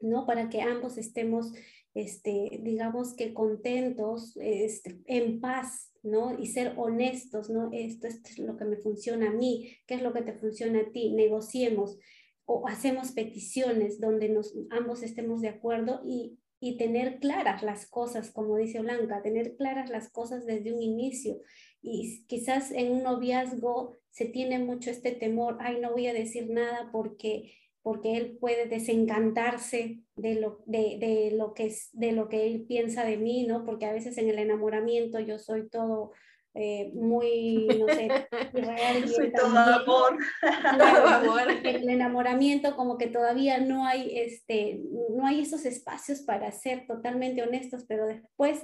¿no? 0.00 0.26
Para 0.26 0.50
que 0.50 0.60
ambos 0.60 0.98
estemos 0.98 1.52
este, 1.94 2.60
digamos 2.62 3.14
que 3.14 3.34
contentos, 3.34 4.36
este, 4.36 5.00
en 5.06 5.40
paz, 5.40 5.92
¿no? 6.02 6.38
Y 6.38 6.46
ser 6.46 6.74
honestos, 6.76 7.50
¿no? 7.50 7.70
Esto, 7.72 8.06
esto, 8.06 8.30
es 8.30 8.38
lo 8.38 8.56
que 8.56 8.64
me 8.64 8.76
funciona 8.76 9.30
a 9.30 9.32
mí, 9.32 9.76
qué 9.86 9.94
es 9.94 10.02
lo 10.02 10.12
que 10.12 10.22
te 10.22 10.34
funciona 10.34 10.80
a 10.80 10.90
ti, 10.92 11.12
negociemos 11.12 11.98
o 12.44 12.66
hacemos 12.66 13.12
peticiones 13.12 14.00
donde 14.00 14.28
nos, 14.28 14.54
ambos 14.70 15.02
estemos 15.02 15.40
de 15.40 15.48
acuerdo 15.48 16.00
y, 16.04 16.38
y 16.58 16.76
tener 16.76 17.20
claras 17.20 17.62
las 17.62 17.86
cosas, 17.86 18.30
como 18.30 18.56
dice 18.56 18.80
Blanca, 18.80 19.22
tener 19.22 19.56
claras 19.56 19.88
las 19.90 20.10
cosas 20.10 20.46
desde 20.46 20.72
un 20.72 20.82
inicio. 20.82 21.40
Y 21.80 22.24
quizás 22.26 22.70
en 22.72 22.92
un 22.92 23.02
noviazgo 23.02 23.96
se 24.10 24.26
tiene 24.26 24.58
mucho 24.58 24.90
este 24.90 25.12
temor, 25.12 25.56
ay, 25.60 25.80
no 25.80 25.92
voy 25.92 26.08
a 26.08 26.12
decir 26.12 26.50
nada 26.50 26.90
porque 26.92 27.54
porque 27.82 28.16
él 28.16 28.36
puede 28.38 28.66
desencantarse 28.66 30.00
de 30.16 30.34
lo, 30.34 30.62
de, 30.66 31.30
lo 31.34 31.54
que 31.54 31.74
de 31.92 32.12
lo 32.12 32.28
que 32.28 32.46
él 32.46 32.66
piensa 32.66 33.04
de 33.04 33.16
mí, 33.16 33.46
¿no? 33.46 33.64
Porque 33.64 33.86
a 33.86 33.92
veces 33.92 34.18
en 34.18 34.28
el 34.28 34.38
enamoramiento 34.38 35.18
yo 35.20 35.38
soy 35.38 35.68
todo 35.68 36.12
eh, 36.54 36.90
muy, 36.94 37.68
no 37.78 37.86
sé, 37.86 38.08
real. 38.52 39.08
Soy 39.08 39.32
todo 39.32 39.56
amor. 39.56 40.18
El 41.64 41.88
enamoramiento 41.88 42.76
como 42.76 42.98
que 42.98 43.06
todavía 43.06 43.58
no 43.58 43.86
hay, 43.86 44.18
este, 44.18 44.80
no 45.10 45.26
hay 45.26 45.42
esos 45.42 45.64
espacios 45.64 46.20
para 46.22 46.50
ser 46.50 46.86
totalmente 46.86 47.42
honestos, 47.42 47.84
pero 47.86 48.06
después 48.06 48.62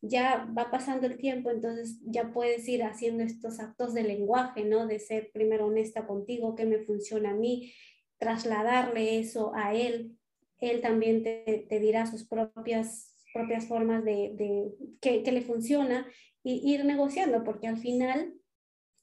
ya 0.00 0.48
va 0.56 0.70
pasando 0.70 1.06
el 1.06 1.16
tiempo, 1.16 1.50
entonces 1.50 1.98
ya 2.04 2.32
puedes 2.32 2.66
ir 2.68 2.84
haciendo 2.84 3.22
estos 3.22 3.60
actos 3.60 3.94
de 3.94 4.02
lenguaje, 4.02 4.64
¿no? 4.64 4.86
De 4.86 4.98
ser 4.98 5.30
primero 5.32 5.66
honesta 5.66 6.06
contigo, 6.06 6.54
qué 6.54 6.64
me 6.64 6.78
funciona 6.78 7.30
a 7.30 7.34
mí, 7.34 7.72
trasladarle 8.18 9.18
eso 9.18 9.52
a 9.54 9.74
él. 9.74 10.16
Él 10.58 10.80
también 10.80 11.22
te, 11.22 11.66
dirá 11.70 12.06
sus 12.06 12.26
propias 12.26 13.12
propias 13.32 13.66
formas 13.66 14.02
de, 14.02 14.72
que, 15.02 15.20
le 15.30 15.42
funciona 15.42 16.06
y 16.42 16.72
ir 16.72 16.86
negociando, 16.86 17.44
porque 17.44 17.66
al 17.68 17.76
final, 17.76 18.32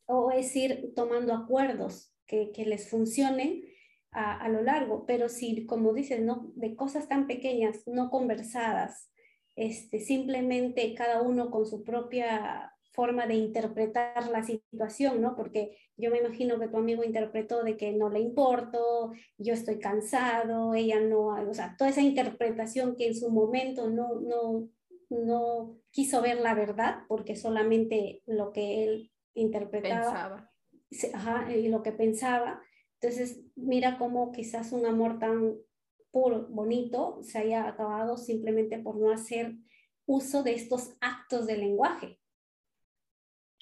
o 0.08 0.32
es 0.32 0.56
ir 0.56 0.94
tomando 0.96 1.36
acuerdos 1.36 2.12
que, 2.26 2.52
que 2.52 2.66
les 2.66 2.90
funcionen 2.90 3.64
a, 4.12 4.44
a, 4.44 4.50
lo 4.50 4.64
largo, 4.64 5.06
pero 5.06 5.30
si, 5.30 5.68
como 5.68 5.94
dices, 5.94 6.22
¿no? 6.22 6.52
de 6.56 6.76
cosas 6.76 7.08
tan 7.08 7.28
pequeñas, 7.28 7.84
no 7.86 8.10
conversadas, 8.10 9.12
este, 9.56 10.00
simplemente 10.00 10.96
cada 10.96 11.22
uno 11.22 11.52
con 11.52 11.68
su 11.68 11.84
propia 11.84 12.73
forma 12.94 13.26
de 13.26 13.34
interpretar 13.34 14.30
la 14.30 14.44
situación, 14.44 15.20
¿no? 15.22 15.36
Porque 15.36 15.78
yo 15.98 16.12
me 16.12 16.20
imagino 16.20 16.60
que 16.60 16.68
tu 16.68 16.78
amigo 16.78 17.04
interpretó 17.04 17.64
de 17.64 17.76
que 17.76 17.92
no 17.92 18.10
le 18.10 18.20
importo, 18.20 19.12
yo 19.38 19.54
estoy 19.54 19.80
cansado, 19.80 20.76
ella 20.76 21.00
no, 21.02 21.28
o 21.28 21.54
sea, 21.54 21.76
toda 21.78 21.90
esa 21.90 22.02
interpretación 22.02 22.96
que 22.96 23.08
en 23.08 23.16
su 23.16 23.32
momento 23.32 23.90
no, 23.90 24.22
no, 24.22 24.70
no 25.10 25.78
quiso 25.90 26.22
ver 26.22 26.40
la 26.40 26.54
verdad 26.54 27.00
porque 27.08 27.36
solamente 27.36 28.22
lo 28.28 28.54
que 28.54 28.84
él 28.84 29.12
interpretaba 29.34 30.52
pensaba. 30.90 31.52
y 31.52 31.68
lo 31.68 31.82
que 31.82 31.92
pensaba. 31.92 32.62
Entonces, 33.02 33.42
mira 33.56 33.98
cómo 33.98 34.32
quizás 34.32 34.72
un 34.72 34.86
amor 34.86 35.20
tan 35.20 35.56
puro, 36.12 36.48
bonito, 36.48 37.20
se 37.24 37.40
haya 37.40 37.68
acabado 37.68 38.18
simplemente 38.18 38.78
por 38.78 38.96
no 38.98 39.12
hacer 39.12 39.56
uso 40.06 40.44
de 40.44 40.54
estos 40.54 40.96
actos 41.02 41.48
de 41.48 41.58
lenguaje. 41.58 42.20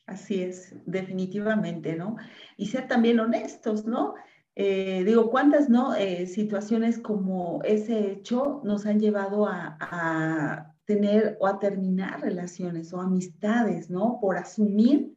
Así 0.06 0.42
es, 0.42 0.76
definitivamente, 0.86 1.96
¿no? 1.96 2.18
Y 2.58 2.68
ser 2.68 2.88
también 2.88 3.20
honestos, 3.20 3.86
¿no? 3.86 4.16
Eh, 4.56 5.04
digo, 5.06 5.30
¿cuántas 5.30 5.70
no 5.70 5.96
eh, 5.96 6.28
situaciones 6.28 7.00
como 7.00 7.62
ese 7.64 8.12
hecho 8.12 8.62
nos 8.64 8.86
han 8.86 9.00
llevado 9.00 9.48
a 9.48 10.72
tener 10.86 11.38
o 11.40 11.48
a 11.48 11.60
terminar 11.60 12.22
relaciones 12.22 12.94
o 12.94 13.00
amistades, 13.00 13.90
¿no? 13.90 14.20
Por 14.20 14.38
asumir 14.38 15.16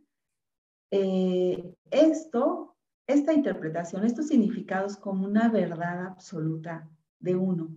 eh, 0.91 1.75
esto, 1.91 2.77
esta 3.07 3.33
interpretación, 3.33 4.05
estos 4.05 4.29
significados 4.29 4.97
como 4.97 5.27
una 5.27 5.49
verdad 5.49 6.07
absoluta 6.07 6.89
de 7.19 7.35
uno. 7.35 7.71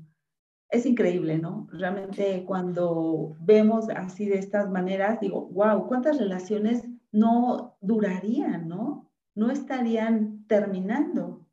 Es 0.70 0.86
increíble, 0.86 1.40
¿no? 1.40 1.68
Realmente 1.72 2.44
cuando 2.46 3.36
vemos 3.40 3.90
así 3.90 4.28
de 4.28 4.38
estas 4.38 4.70
maneras, 4.70 5.20
digo, 5.20 5.48
wow, 5.48 5.88
¿cuántas 5.88 6.20
relaciones 6.20 6.88
no 7.18 7.78
durarían, 7.82 8.68
¿no? 8.68 9.12
No 9.36 9.52
estarían 9.52 10.46
terminando 10.48 11.48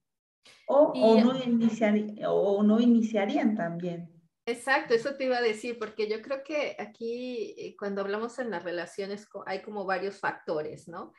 o, 0.66 0.92
o 0.94 1.20
no, 1.20 1.31
o 2.31 2.62
no 2.62 2.81
iniciarían 2.81 3.55
también. 3.55 4.11
Exacto, 4.46 4.92
eso 4.92 5.16
te 5.16 5.24
iba 5.24 5.38
a 5.38 5.42
decir, 5.42 5.79
porque 5.79 6.09
yo 6.09 6.20
creo 6.20 6.44
que 6.44 6.77
aquí 6.79 7.55
eh, 7.57 7.77
cuando 7.79 8.03
hablamos 8.03 8.38
en 8.38 8.50
las 8.50 8.62
relaciones 8.62 9.27
hay 9.46 9.62
como 9.62 9.87
varios 9.87 10.18
factores, 10.18 10.87
¿no? 10.87 11.12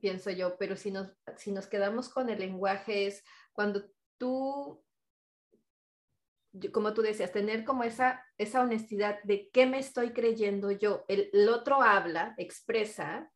Pienso 0.00 0.30
yo, 0.30 0.56
pero 0.58 0.76
si 0.76 0.92
nos, 0.92 1.12
si 1.38 1.50
nos 1.50 1.66
quedamos 1.66 2.08
con 2.08 2.28
el 2.28 2.38
lenguaje 2.38 3.06
es 3.06 3.24
cuando 3.52 3.90
tú, 4.16 4.80
como 6.72 6.94
tú 6.94 7.02
decías, 7.02 7.32
tener 7.32 7.64
como 7.64 7.82
esa, 7.82 8.24
esa 8.38 8.60
honestidad 8.60 9.20
de 9.24 9.50
qué 9.52 9.66
me 9.66 9.80
estoy 9.80 10.12
creyendo 10.12 10.70
yo. 10.70 11.04
El, 11.08 11.30
el 11.32 11.48
otro 11.48 11.82
habla, 11.82 12.34
expresa, 12.38 13.32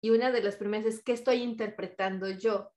y 0.00 0.10
una 0.10 0.30
de 0.30 0.42
las 0.42 0.56
primeras 0.56 0.86
es 0.86 1.02
qué 1.02 1.12
estoy 1.12 1.42
interpretando 1.42 2.28
yo. 2.30 2.70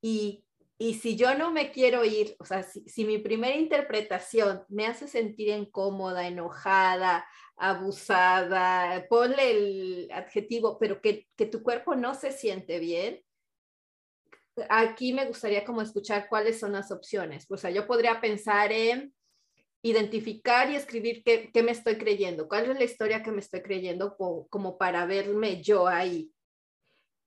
Y 0.00 0.44
y 0.80 0.94
si 0.94 1.16
yo 1.16 1.34
no 1.34 1.50
me 1.50 1.72
quiero 1.72 2.04
ir, 2.04 2.36
o 2.38 2.44
sea, 2.44 2.62
si, 2.62 3.04
mi 3.04 3.18
primera 3.18 3.56
interpretación 3.56 4.62
me 4.68 4.86
hace 4.86 5.08
sentir 5.08 5.48
incómoda, 5.48 6.28
enojada, 6.28 7.26
abusada, 7.56 9.04
ponle 9.08 9.50
el 9.50 10.10
adjetivo, 10.12 10.78
pero 10.78 11.00
que, 11.00 11.26
que 11.36 11.46
tu 11.46 11.64
cuerpo 11.64 11.96
no 11.96 12.14
se 12.14 12.30
siente 12.30 12.78
bien, 12.78 13.20
aquí 14.68 15.12
me 15.12 15.26
gustaría 15.26 15.64
como 15.64 15.82
escuchar 15.82 16.28
cuáles 16.28 16.60
son 16.60 16.72
las 16.72 16.92
opciones. 16.92 17.46
O 17.50 17.56
sea, 17.56 17.70
yo 17.70 17.84
podría 17.88 18.20
pensar 18.20 18.70
en 18.70 19.12
identificar 19.82 20.70
y 20.70 20.76
escribir 20.76 21.24
qué, 21.24 21.50
qué 21.52 21.62
me 21.64 21.72
estoy 21.72 21.98
creyendo, 21.98 22.46
cuál 22.46 22.70
es 22.70 22.78
la 22.78 22.84
historia 22.84 23.24
que 23.24 23.32
me 23.32 23.40
estoy 23.40 23.62
creyendo 23.62 24.16
como 24.16 24.78
para 24.78 25.06
verme 25.06 25.60
yo 25.60 25.88
ahí. 25.88 26.32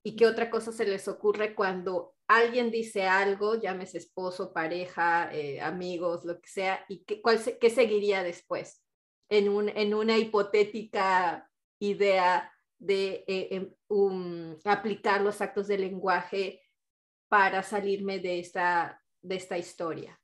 Y 0.04 0.16
qué 0.16 0.26
otra 0.26 0.50
cosa 0.50 0.72
se 0.72 0.84
les 0.84 1.06
ocurre 1.06 1.54
cuando 1.54 2.14
alguien 2.26 2.70
dice 2.70 3.04
algo, 3.04 3.60
llámese 3.60 3.98
esposo, 3.98 4.52
pareja, 4.52 5.30
eh, 5.32 5.60
amigos, 5.60 6.24
lo 6.24 6.40
que 6.40 6.48
sea, 6.48 6.84
y 6.88 7.04
qué, 7.04 7.20
cuál 7.20 7.40
qué 7.60 7.70
seguiría 7.70 8.22
después 8.22 8.82
en, 9.28 9.48
un, 9.48 9.68
en 9.68 9.94
una 9.94 10.18
hipotética 10.18 11.48
idea 11.78 12.52
de 12.78 13.24
eh, 13.28 13.74
em, 13.88 14.56
aplicar 14.64 15.20
los 15.20 15.40
actos 15.40 15.68
de 15.68 15.78
lenguaje 15.78 16.60
para 17.28 17.62
salirme 17.62 18.18
de 18.18 18.40
esta, 18.40 19.00
de 19.20 19.36
esta 19.36 19.56
historia. 19.56 20.18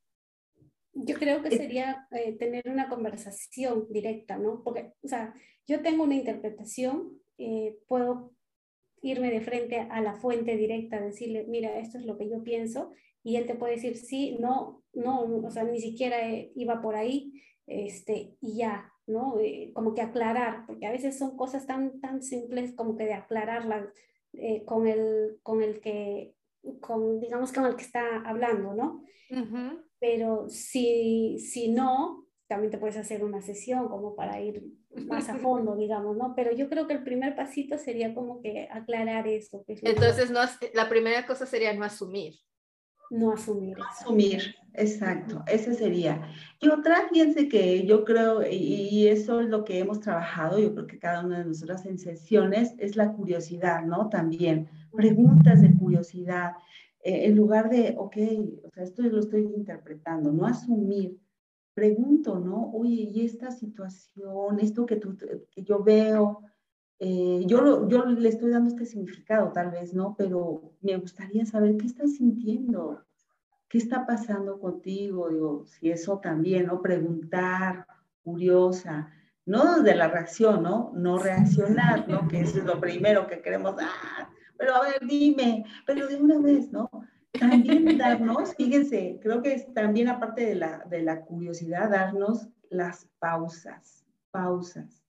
Yo 0.93 1.17
creo 1.17 1.43
que 1.43 1.57
sería 1.57 2.09
eh, 2.11 2.37
tener 2.37 2.69
una 2.69 2.89
conversación 2.89 3.87
directa, 3.91 4.37
¿no? 4.37 4.63
Porque, 4.65 4.95
o 5.03 5.09
sea, 5.09 5.33
yo 5.67 5.81
tengo 5.83 6.03
una 6.03 6.17
interpretación, 6.17 7.21
puedo 7.87 8.33
irme 9.03 9.31
de 9.31 9.41
frente 9.41 9.81
a 9.81 10.01
la 10.01 10.15
fuente 10.15 10.57
directa, 10.57 11.01
decirle, 11.01 11.47
mira, 11.49 11.79
esto 11.79 11.99
es 11.99 12.05
lo 12.05 12.17
que 12.17 12.29
yo 12.29 12.43
pienso, 12.43 12.93
y 13.23 13.37
él 13.37 13.47
te 13.47 13.55
puede 13.55 13.75
decir, 13.75 13.97
sí, 13.97 14.37
no, 14.41 14.83
no, 14.93 15.23
o 15.23 15.51
sea, 15.51 15.65
ni 15.65 15.81
siquiera 15.81 16.31
eh, 16.31 16.53
iba 16.55 16.81
por 16.81 16.97
ahí, 16.97 17.43
este, 17.67 18.37
y 18.41 18.57
ya, 18.57 18.93
¿no? 19.07 19.39
Eh, 19.39 19.73
como 19.75 19.95
que 19.95 20.03
aclarar, 20.03 20.65
porque 20.67 20.87
a 20.87 20.93
veces 20.93 21.19
son 21.19 21.37
cosas 21.37 21.67
tan, 21.67 22.01
tan 22.01 22.23
simples 22.23 22.73
como 22.75 22.97
que 22.97 23.05
de 23.05 23.15
aclararlas 23.15 23.89
eh, 24.33 24.65
con, 24.65 24.87
el, 24.87 25.39
con 25.43 25.63
el 25.63 25.81
que, 25.81 26.35
con, 26.81 27.21
digamos, 27.21 27.53
con 27.53 27.67
el 27.67 27.77
que 27.77 27.85
está 27.85 28.23
hablando, 28.25 28.75
¿no? 28.75 29.03
Pero 30.01 30.49
si, 30.49 31.39
si 31.39 31.69
no, 31.69 32.27
también 32.47 32.71
te 32.71 32.79
puedes 32.79 32.97
hacer 32.97 33.25
una 33.25 33.43
sesión 33.43 33.89
como 33.89 34.15
para 34.15 34.41
ir 34.41 34.63
más 35.07 35.29
a 35.29 35.37
fondo, 35.37 35.77
digamos, 35.77 36.17
¿no? 36.17 36.35
Pero 36.35 36.53
yo 36.53 36.69
creo 36.69 36.87
que 36.87 36.95
el 36.95 37.03
primer 37.03 37.37
pasito 37.37 37.79
sería 37.79 38.15
como 38.15 38.41
que 38.41 38.69
aclarar 38.71 39.27
eso. 39.29 39.65
Entonces, 39.67 40.31
no, 40.31 40.41
la 40.75 40.89
primera 40.89 41.27
cosa 41.27 41.47
sería 41.47 41.73
no 41.75 41.85
asumir. 41.85 42.35
No 43.11 43.33
asumir. 43.33 43.79
No 43.79 43.85
asumir, 43.87 44.55
exacto, 44.75 45.43
ese 45.47 45.75
sería. 45.75 46.29
Y 46.61 46.69
otra, 46.69 47.09
fíjense 47.09 47.49
que 47.49 47.87
yo 47.87 48.05
creo, 48.05 48.43
y, 48.47 49.09
eso 49.09 49.41
es 49.41 49.49
lo 49.49 49.65
que 49.65 49.79
hemos 49.79 50.01
trabajado, 50.01 50.59
yo 50.59 50.75
creo 50.75 50.87
que 50.87 50.99
cada 50.99 51.25
una 51.25 51.39
de 51.39 51.47
nosotras 51.47 51.87
en 51.87 51.99
sesiones, 51.99 52.75
es 52.79 52.97
la 52.97 53.13
curiosidad, 53.13 53.83
¿no? 53.83 54.11
También, 54.11 54.69
preguntas 54.93 55.63
de 55.63 55.75
curiosidad, 55.75 56.53
eh, 57.03 57.27
en 57.27 57.37
lugar 57.37 57.71
de, 57.71 57.95
ok, 57.97 58.17
o 58.65 58.71
sea, 58.75 58.85
esto 58.85 59.03
lo 59.03 59.21
estoy 59.21 59.43
interpretando, 59.43 60.31
no 60.31 60.47
asumir 60.47 61.19
pregunto, 61.79 62.41
¿no? 62.41 62.73
Oye, 62.73 63.09
¿y 63.15 63.25
esta 63.25 63.53
situación, 63.53 64.59
esto 64.59 64.85
que, 64.85 64.97
tú, 64.97 65.17
que 65.17 65.63
yo 65.63 65.85
veo, 65.85 66.43
eh, 66.99 67.45
yo, 67.47 67.89
yo 67.89 68.05
le 68.05 68.29
estoy 68.29 68.51
dando 68.51 68.69
este 68.69 68.85
significado 68.85 69.53
tal 69.53 69.71
vez, 69.71 69.95
¿no? 69.95 70.17
Pero 70.19 70.73
me 70.81 70.97
gustaría 70.97 71.47
saber 71.47 71.77
qué 71.77 71.87
estás 71.87 72.17
sintiendo, 72.17 73.05
qué 73.69 73.79
está 73.79 74.05
pasando 74.07 74.59
contigo, 74.59 75.29
digo, 75.29 75.67
si 75.67 75.91
eso 75.91 76.19
también, 76.19 76.67
¿no? 76.67 76.83
Preguntar, 76.83 77.87
curiosa, 78.25 79.13
no 79.47 79.81
de 79.81 79.95
la 79.95 80.09
reacción, 80.09 80.65
¿no? 80.65 80.91
No 80.97 81.19
reaccionar, 81.19 82.09
¿no? 82.09 82.27
Que 82.27 82.41
eso 82.41 82.59
es 82.59 82.65
lo 82.65 82.81
primero 82.81 83.29
que 83.29 83.41
queremos, 83.41 83.77
ah, 83.79 84.29
pero 84.57 84.75
a 84.75 84.83
ver, 84.83 85.07
dime, 85.07 85.65
pero 85.87 86.09
de 86.09 86.17
una 86.17 86.41
vez, 86.41 86.73
¿no? 86.73 86.91
También 87.39 87.99
darnos, 87.99 88.55
fíjense, 88.55 89.19
creo 89.23 89.43
que 89.43 89.55
es 89.55 89.73
también 89.75 90.09
aparte 90.09 90.45
de 90.45 90.55
la, 90.55 90.85
de 90.91 91.03
la 91.03 91.23
curiosidad, 91.23 91.91
darnos 91.91 92.49
las 92.71 93.09
pausas, 93.19 94.05
pausas, 94.31 95.03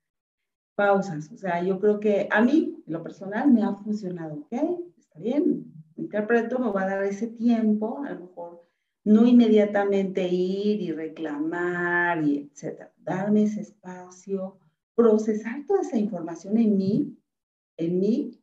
pausas. 0.75 1.31
O 1.31 1.37
sea, 1.37 1.61
yo 1.63 1.79
creo 1.79 1.99
que 1.99 2.27
a 2.31 2.41
mí, 2.41 2.81
en 2.85 2.93
lo 2.93 3.03
personal, 3.03 3.51
me 3.51 3.63
ha 3.63 3.73
funcionado, 3.73 4.35
¿ok? 4.35 4.53
Está 4.97 5.19
bien, 5.19 5.65
interpreto, 5.95 6.59
me 6.59 6.71
va 6.71 6.83
a 6.83 6.89
dar 6.89 7.03
ese 7.03 7.27
tiempo, 7.27 8.03
a 8.03 8.11
lo 8.11 8.21
mejor 8.21 8.69
no 9.03 9.25
inmediatamente 9.25 10.27
ir 10.27 10.81
y 10.81 10.91
reclamar 10.91 12.23
y 12.23 12.49
etcétera. 12.51 12.91
Darme 12.97 13.43
ese 13.43 13.61
espacio, 13.61 14.59
procesar 14.95 15.65
toda 15.65 15.81
esa 15.81 15.97
información 15.97 16.57
en 16.57 16.77
mí, 16.77 17.17
en 17.77 17.99
mí, 17.99 18.38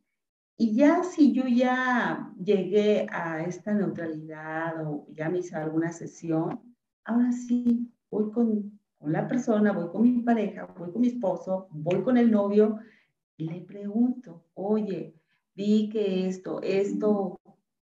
y 0.57 0.73
ya 0.73 1.03
si 1.03 1.33
yo 1.33 1.43
ya 1.47 2.33
llegué 2.43 3.05
a 3.11 3.43
esta 3.43 3.73
neutralidad 3.73 4.87
o 4.87 5.07
ya 5.13 5.29
me 5.29 5.39
hice 5.39 5.55
alguna 5.55 5.91
sesión, 5.91 6.75
ahora 7.05 7.31
sí 7.31 7.91
voy 8.09 8.31
con, 8.31 8.79
con 8.97 9.11
la 9.11 9.27
persona, 9.27 9.71
voy 9.71 9.89
con 9.89 10.01
mi 10.01 10.21
pareja, 10.23 10.65
voy 10.77 10.91
con 10.91 11.01
mi 11.01 11.09
esposo, 11.09 11.67
voy 11.69 12.01
con 12.01 12.17
el 12.17 12.31
novio 12.31 12.79
y 13.37 13.45
le 13.45 13.61
pregunto, 13.61 14.45
oye, 14.55 15.13
vi 15.53 15.89
que 15.89 16.27
esto, 16.27 16.59
esto 16.63 17.39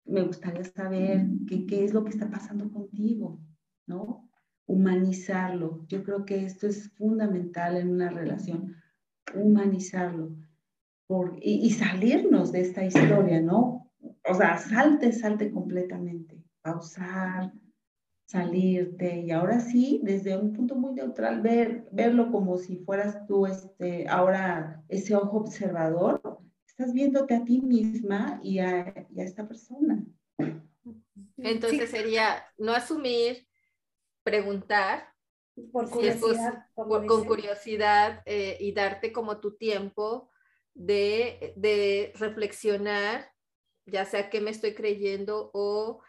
me 0.06 0.22
gustaría 0.22 0.64
saber 0.64 1.26
qué, 1.48 1.66
qué 1.66 1.84
es 1.84 1.94
lo 1.94 2.04
que 2.04 2.12
está 2.12 2.30
pasando 2.30 2.72
contigo, 2.72 3.40
¿no? 3.88 4.30
Humanizarlo. 4.68 5.86
Yo 5.88 6.04
creo 6.04 6.24
que 6.24 6.46
esto 6.46 6.68
es 6.68 6.92
fundamental 6.92 7.78
en 7.78 7.90
una 7.90 8.12
relación, 8.12 8.76
humanizarlo. 9.34 10.36
Por, 11.10 11.40
y, 11.42 11.66
y, 11.66 11.72
salirnos 11.72 12.52
de 12.52 12.62
esta 12.62 12.86
historia, 12.86 13.42
¿no? 13.42 13.92
O 14.30 14.36
sea, 14.36 14.60
salte, 14.60 15.12
salte 15.12 15.50
completamente, 15.50 16.38
pausar, 16.62 17.52
salirte 18.28 19.22
y 19.22 19.32
ahora 19.32 19.60
sí, 19.60 20.02
desde 20.04 20.38
un 20.38 20.54
punto 20.54 20.76
muy 20.76 20.94
neutral, 20.94 21.42
ver, 21.42 21.88
verlo 21.92 22.32
como 22.32 22.60
si 22.60 22.78
fueras 22.78 23.26
tú, 23.26 23.48
este, 23.48 24.08
ahora 24.08 24.84
ese 24.88 25.16
ojo 25.16 25.38
observador 25.38 26.22
estás 26.68 26.94
viéndote 26.94 27.34
a 27.34 27.44
ti 27.44 27.60
misma 27.60 28.40
y 28.44 28.60
a, 28.60 29.08
y 29.10 29.20
a 29.20 29.24
esta 29.24 29.48
persona. 29.48 30.06
Entonces 31.38 31.90
sería 31.90 32.46
no 32.60 32.72
asumir, 32.74 33.48
preguntar. 34.22 35.08
Por 35.72 35.90
curiosidad. 35.90 36.68
con 36.76 37.26
curiosidad 37.26 38.22
eh, 38.28 38.58
y 38.60 38.74
darte 38.74 39.12
como 39.12 39.40
tu 39.40 39.58
tiempo 39.58 40.30
de, 40.80 41.54
de 41.58 42.14
reflexionar, 42.16 43.30
ya 43.86 44.06
sea 44.06 44.30
que 44.30 44.40
me 44.40 44.52
estoy 44.52 44.74
creyendo 44.74 45.52
o 45.54 46.02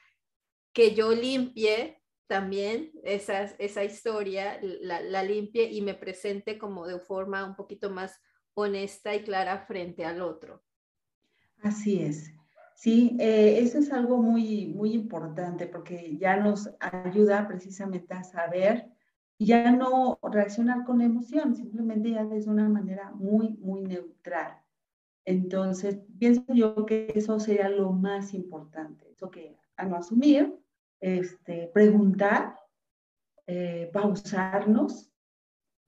que 0.73 0.95
yo 0.95 1.13
limpie 1.13 2.01
también 2.29 2.93
esa, 3.03 3.43
esa 3.43 3.83
historia, 3.83 4.61
la, 4.63 5.01
la, 5.01 5.25
limpie 5.25 5.69
y 5.73 5.83
me 5.83 5.95
presente 5.95 6.57
como 6.57 6.87
de 6.87 7.01
forma 7.01 7.45
un 7.45 7.57
poquito 7.57 7.91
más 7.91 8.21
honesta 8.55 9.13
y 9.17 9.25
clara 9.25 9.67
frente 9.67 10.05
al 10.05 10.23
otro. 10.23 10.63
Así 11.63 12.01
es. 12.01 12.33
Sí, 12.77 13.17
eh, 13.19 13.59
eso 13.59 13.79
es 13.79 13.93
algo 13.93 14.23
muy, 14.23 14.69
muy 14.69 14.93
importante 14.93 15.67
porque 15.67 16.17
ya 16.17 16.37
nos 16.37 16.71
ayuda 16.79 17.49
precisamente 17.49 18.15
a 18.15 18.23
saber 18.23 18.89
ya 19.37 19.73
no 19.73 20.19
reaccionar 20.23 20.85
con 20.85 21.01
emoción, 21.01 21.57
simplemente 21.57 22.11
ya 22.11 22.25
desde 22.25 22.51
una 22.51 22.69
manera 22.69 23.11
muy, 23.11 23.57
muy 23.57 23.83
neutral. 23.83 24.60
Entonces, 25.31 26.01
pienso 26.19 26.43
yo 26.53 26.85
que 26.87 27.13
eso 27.15 27.39
sería 27.39 27.69
lo 27.69 27.93
más 27.93 28.35
importante, 28.35 29.09
eso 29.13 29.31
que 29.31 29.57
a 29.77 29.85
no 29.85 29.95
asumir, 29.95 30.59
este, 30.99 31.71
preguntar, 31.73 32.57
eh, 33.47 33.89
pausarnos 33.93 35.09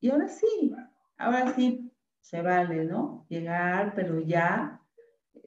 y 0.00 0.10
ahora 0.10 0.28
sí, 0.28 0.72
ahora 1.16 1.52
sí 1.54 1.92
se 2.20 2.40
vale, 2.40 2.84
¿no? 2.84 3.26
Llegar, 3.28 3.94
pero 3.96 4.20
ya 4.20 4.80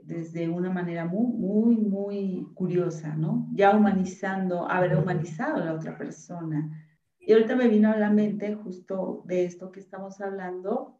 desde 0.01 0.49
una 0.49 0.69
manera 0.69 1.05
muy, 1.05 1.31
muy, 1.31 1.77
muy 1.77 2.47
curiosa, 2.53 3.15
¿no? 3.15 3.47
Ya 3.53 3.73
humanizando, 3.73 4.69
haber 4.69 4.97
humanizado 4.97 5.55
a 5.55 5.65
la 5.65 5.73
otra 5.73 5.97
persona. 5.97 6.69
Y 7.17 7.31
ahorita 7.31 7.55
me 7.55 7.69
vino 7.69 7.89
a 7.91 7.97
la 7.97 8.09
mente 8.09 8.55
justo 8.55 9.23
de 9.25 9.45
esto 9.45 9.71
que 9.71 9.79
estamos 9.79 10.19
hablando. 10.19 10.99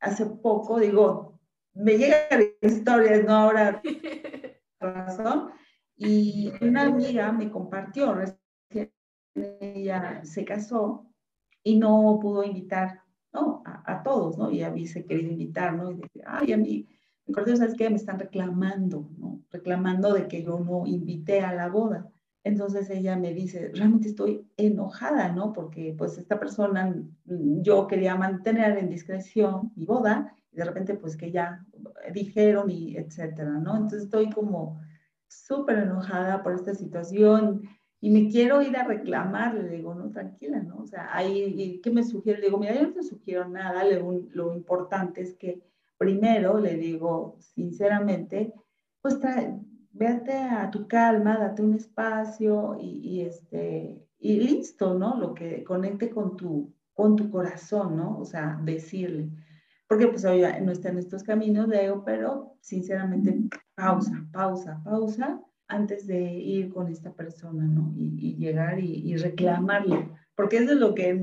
Hace 0.00 0.26
poco, 0.26 0.78
digo, 0.78 1.35
me 1.76 1.98
llegan 1.98 2.44
historias, 2.62 3.24
¿no? 3.24 3.34
Ahora, 3.34 3.82
razón. 4.80 5.50
Y 5.96 6.52
una 6.60 6.82
amiga 6.82 7.32
me 7.32 7.50
compartió, 7.50 8.14
recién 8.14 8.92
ella 9.34 10.20
se 10.24 10.44
casó 10.44 11.06
y 11.62 11.78
no 11.78 12.18
pudo 12.20 12.44
invitar, 12.44 13.02
¿no? 13.32 13.62
A, 13.64 13.94
a 13.94 14.02
todos, 14.02 14.36
¿no? 14.36 14.50
Y 14.50 14.62
a 14.62 14.70
mí 14.70 14.86
se 14.86 15.06
quería 15.06 15.30
invitar, 15.30 15.74
¿no? 15.74 15.90
Y 15.90 15.94
dije, 15.94 16.22
ay, 16.26 16.52
a 16.52 16.56
mí 16.56 16.86
me 17.26 17.56
¿sabes 17.56 17.74
qué? 17.74 17.90
Me 17.90 17.96
están 17.96 18.18
reclamando, 18.18 19.08
¿no? 19.18 19.40
Reclamando 19.50 20.12
de 20.12 20.28
que 20.28 20.42
yo 20.42 20.58
no 20.60 20.86
invité 20.86 21.40
a 21.40 21.52
la 21.52 21.68
boda. 21.68 22.10
Entonces 22.44 22.88
ella 22.90 23.16
me 23.16 23.34
dice, 23.34 23.72
realmente 23.74 24.08
estoy 24.08 24.46
enojada, 24.56 25.32
¿no? 25.32 25.52
Porque 25.52 25.94
pues 25.98 26.16
esta 26.18 26.38
persona, 26.38 26.94
yo 27.24 27.88
quería 27.88 28.14
mantener 28.14 28.78
en 28.78 28.88
discreción 28.88 29.72
mi 29.74 29.84
boda 29.84 30.32
de 30.56 30.64
repente 30.64 30.94
pues 30.94 31.16
que 31.16 31.30
ya 31.30 31.64
dijeron 32.12 32.70
y 32.70 32.96
etcétera, 32.96 33.50
¿no? 33.50 33.76
Entonces 33.76 34.04
estoy 34.04 34.30
como 34.30 34.80
súper 35.28 35.78
enojada 35.78 36.42
por 36.42 36.54
esta 36.54 36.74
situación 36.74 37.62
y 38.00 38.10
me 38.10 38.28
quiero 38.28 38.62
ir 38.62 38.76
a 38.76 38.84
reclamar, 38.84 39.54
le 39.54 39.68
digo, 39.68 39.94
no, 39.94 40.10
tranquila, 40.10 40.60
¿no? 40.60 40.78
O 40.78 40.86
sea, 40.86 41.08
ahí, 41.12 41.80
¿qué 41.82 41.90
me 41.90 42.04
sugiere? 42.04 42.40
Le 42.40 42.46
digo, 42.46 42.58
mira, 42.58 42.74
yo 42.74 42.82
no 42.82 42.92
te 42.92 43.02
sugiero 43.02 43.48
nada, 43.48 43.84
lo 43.84 44.54
importante 44.54 45.22
es 45.22 45.34
que 45.34 45.62
primero 45.98 46.58
le 46.58 46.76
digo 46.76 47.36
sinceramente, 47.40 48.52
pues 49.00 49.18
véate 49.92 50.32
a 50.32 50.70
tu 50.70 50.86
calma, 50.86 51.38
date 51.38 51.62
un 51.62 51.74
espacio 51.74 52.76
y, 52.80 53.22
este, 53.22 54.04
y 54.18 54.40
listo, 54.40 54.94
¿no? 54.94 55.18
Lo 55.18 55.34
que 55.34 55.64
conecte 55.64 56.10
con 56.10 56.36
tu, 56.36 56.72
con 56.92 57.16
tu 57.16 57.30
corazón, 57.30 57.96
¿no? 57.96 58.18
O 58.18 58.24
sea, 58.24 58.60
decirle. 58.62 59.30
Porque 59.88 60.08
pues 60.08 60.24
no 60.24 60.72
está 60.72 60.88
en 60.88 60.98
estos 60.98 61.22
caminos, 61.22 61.68
Leo, 61.68 62.04
pero 62.04 62.56
sinceramente 62.60 63.38
pausa, 63.74 64.26
pausa, 64.32 64.80
pausa 64.84 65.40
antes 65.68 66.06
de 66.06 66.22
ir 66.22 66.72
con 66.72 66.88
esta 66.88 67.12
persona, 67.12 67.64
¿no? 67.64 67.92
Y, 67.96 68.36
llegar 68.36 68.80
y, 68.80 69.10
y 69.10 69.16
reclamarle 69.16 70.10
porque 70.36 70.58
eso 70.58 70.72
es 70.72 70.78
lo 70.78 70.94
que 70.94 71.18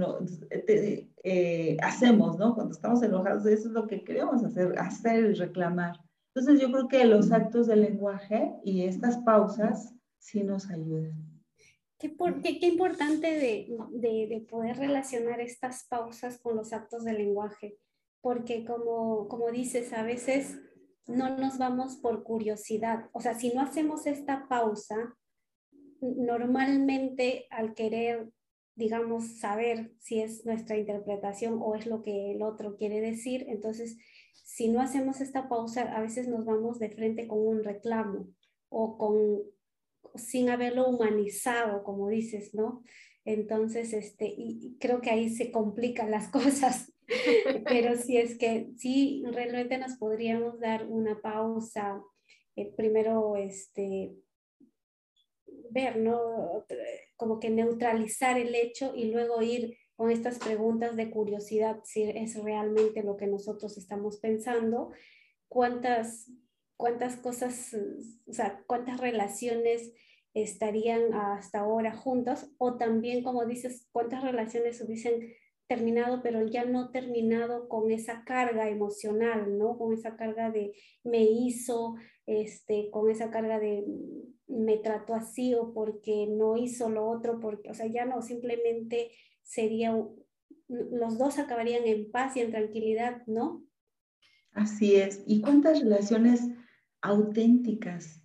eh, 1.23 1.77
hacemos, 1.81 2.37
¿no? 2.39 2.55
Cuando 2.55 2.73
estamos 2.73 3.01
enojados, 3.03 3.45
eso 3.45 3.67
es 3.67 3.73
lo 3.73 3.87
que 3.87 4.03
queremos 4.03 4.43
hacer, 4.43 4.77
hacer 4.79 5.25
y 5.25 5.33
reclamar. 5.35 5.99
Entonces 6.33 6.59
yo 6.59 6.71
creo 6.71 6.87
que 6.87 7.05
los 7.05 7.31
actos 7.31 7.67
de 7.67 7.75
lenguaje 7.75 8.51
y 8.63 8.85
estas 8.85 9.17
pausas 9.17 9.93
sí 10.17 10.43
nos 10.43 10.69
ayudan. 10.71 11.13
Qué, 11.99 12.17
qué, 12.59 12.67
importante 12.67 13.27
de, 13.27 13.77
de, 13.91 14.27
de, 14.27 14.41
poder 14.49 14.77
relacionar 14.77 15.39
estas 15.39 15.85
pausas 15.87 16.39
con 16.39 16.57
los 16.57 16.73
actos 16.73 17.05
de 17.05 17.13
lenguaje, 17.13 17.77
porque 18.23 18.65
como, 18.65 19.27
como 19.27 19.51
dices, 19.51 19.93
a 19.93 20.01
veces 20.01 20.57
no 21.05 21.37
nos 21.37 21.59
vamos 21.59 21.97
por 21.97 22.23
curiosidad. 22.23 23.09
O 23.11 23.21
sea, 23.21 23.35
si 23.35 23.53
no 23.53 23.61
hacemos 23.61 24.07
esta 24.07 24.47
pausa, 24.47 25.15
normalmente 26.01 27.45
al 27.51 27.75
querer 27.75 28.31
digamos, 28.75 29.37
saber 29.37 29.91
si 29.99 30.21
es 30.21 30.45
nuestra 30.45 30.77
interpretación 30.77 31.59
o 31.61 31.75
es 31.75 31.85
lo 31.85 32.01
que 32.01 32.31
el 32.31 32.41
otro 32.41 32.75
quiere 32.75 33.01
decir. 33.01 33.45
Entonces, 33.47 33.97
si 34.43 34.69
no 34.69 34.81
hacemos 34.81 35.21
esta 35.21 35.47
pausa, 35.47 35.83
a 35.95 36.01
veces 36.01 36.27
nos 36.27 36.45
vamos 36.45 36.79
de 36.79 36.89
frente 36.89 37.27
con 37.27 37.39
un 37.39 37.63
reclamo 37.63 38.27
o 38.69 38.97
con 38.97 39.43
sin 40.15 40.49
haberlo 40.49 40.87
humanizado, 40.87 41.83
como 41.83 42.09
dices, 42.09 42.53
¿no? 42.53 42.83
Entonces, 43.25 43.93
este, 43.93 44.31
y 44.37 44.77
creo 44.79 45.01
que 45.01 45.09
ahí 45.09 45.29
se 45.29 45.51
complican 45.51 46.11
las 46.11 46.27
cosas, 46.31 46.92
pero 47.67 47.95
si 47.97 48.17
es 48.17 48.37
que 48.37 48.69
sí, 48.77 49.23
realmente 49.31 49.77
nos 49.77 49.97
podríamos 49.97 50.59
dar 50.59 50.85
una 50.87 51.19
pausa, 51.21 52.01
eh, 52.55 52.71
primero, 52.75 53.35
este, 53.35 54.15
ver, 55.69 55.97
¿no? 55.97 56.65
Como 57.15 57.39
que 57.39 57.49
neutralizar 57.49 58.37
el 58.37 58.53
hecho 58.55 58.93
y 58.95 59.11
luego 59.11 59.41
ir 59.41 59.77
con 59.95 60.11
estas 60.11 60.39
preguntas 60.39 60.95
de 60.95 61.09
curiosidad 61.11 61.81
si 61.83 62.03
es 62.03 62.41
realmente 62.41 63.03
lo 63.03 63.17
que 63.17 63.27
nosotros 63.27 63.77
estamos 63.77 64.17
pensando, 64.17 64.91
cuántas, 65.47 66.31
cuántas 66.77 67.17
cosas, 67.17 67.75
o 68.27 68.33
sea, 68.33 68.63
cuántas 68.67 68.99
relaciones 68.99 69.93
estarían 70.33 71.13
hasta 71.13 71.59
ahora 71.59 71.95
juntas 71.95 72.51
o 72.57 72.75
también, 72.77 73.23
como 73.23 73.45
dices, 73.45 73.87
cuántas 73.91 74.23
relaciones 74.23 74.81
hubiesen 74.81 75.33
terminado, 75.67 76.21
pero 76.21 76.45
ya 76.45 76.65
no 76.65 76.91
terminado 76.91 77.67
con 77.67 77.91
esa 77.91 78.23
carga 78.23 78.69
emocional, 78.69 79.57
¿no? 79.57 79.77
Con 79.77 79.93
esa 79.93 80.15
carga 80.15 80.51
de 80.51 80.73
me 81.03 81.23
hizo, 81.23 81.95
este, 82.25 82.89
con 82.91 83.09
esa 83.09 83.31
carga 83.31 83.59
de 83.59 83.85
me 84.47 84.77
trató 84.77 85.15
así 85.15 85.53
o 85.55 85.73
porque 85.73 86.27
no 86.27 86.57
hizo 86.57 86.89
lo 86.89 87.07
otro, 87.07 87.39
porque, 87.39 87.69
o 87.69 87.73
sea, 87.73 87.87
ya 87.87 88.05
no, 88.05 88.21
simplemente 88.21 89.11
sería, 89.41 89.95
los 90.67 91.17
dos 91.17 91.39
acabarían 91.39 91.85
en 91.85 92.11
paz 92.11 92.35
y 92.35 92.41
en 92.41 92.51
tranquilidad, 92.51 93.25
¿no? 93.25 93.63
Así 94.51 94.95
es. 94.95 95.23
¿Y 95.25 95.41
cuántas 95.41 95.79
relaciones 95.81 96.41
auténticas, 97.01 98.21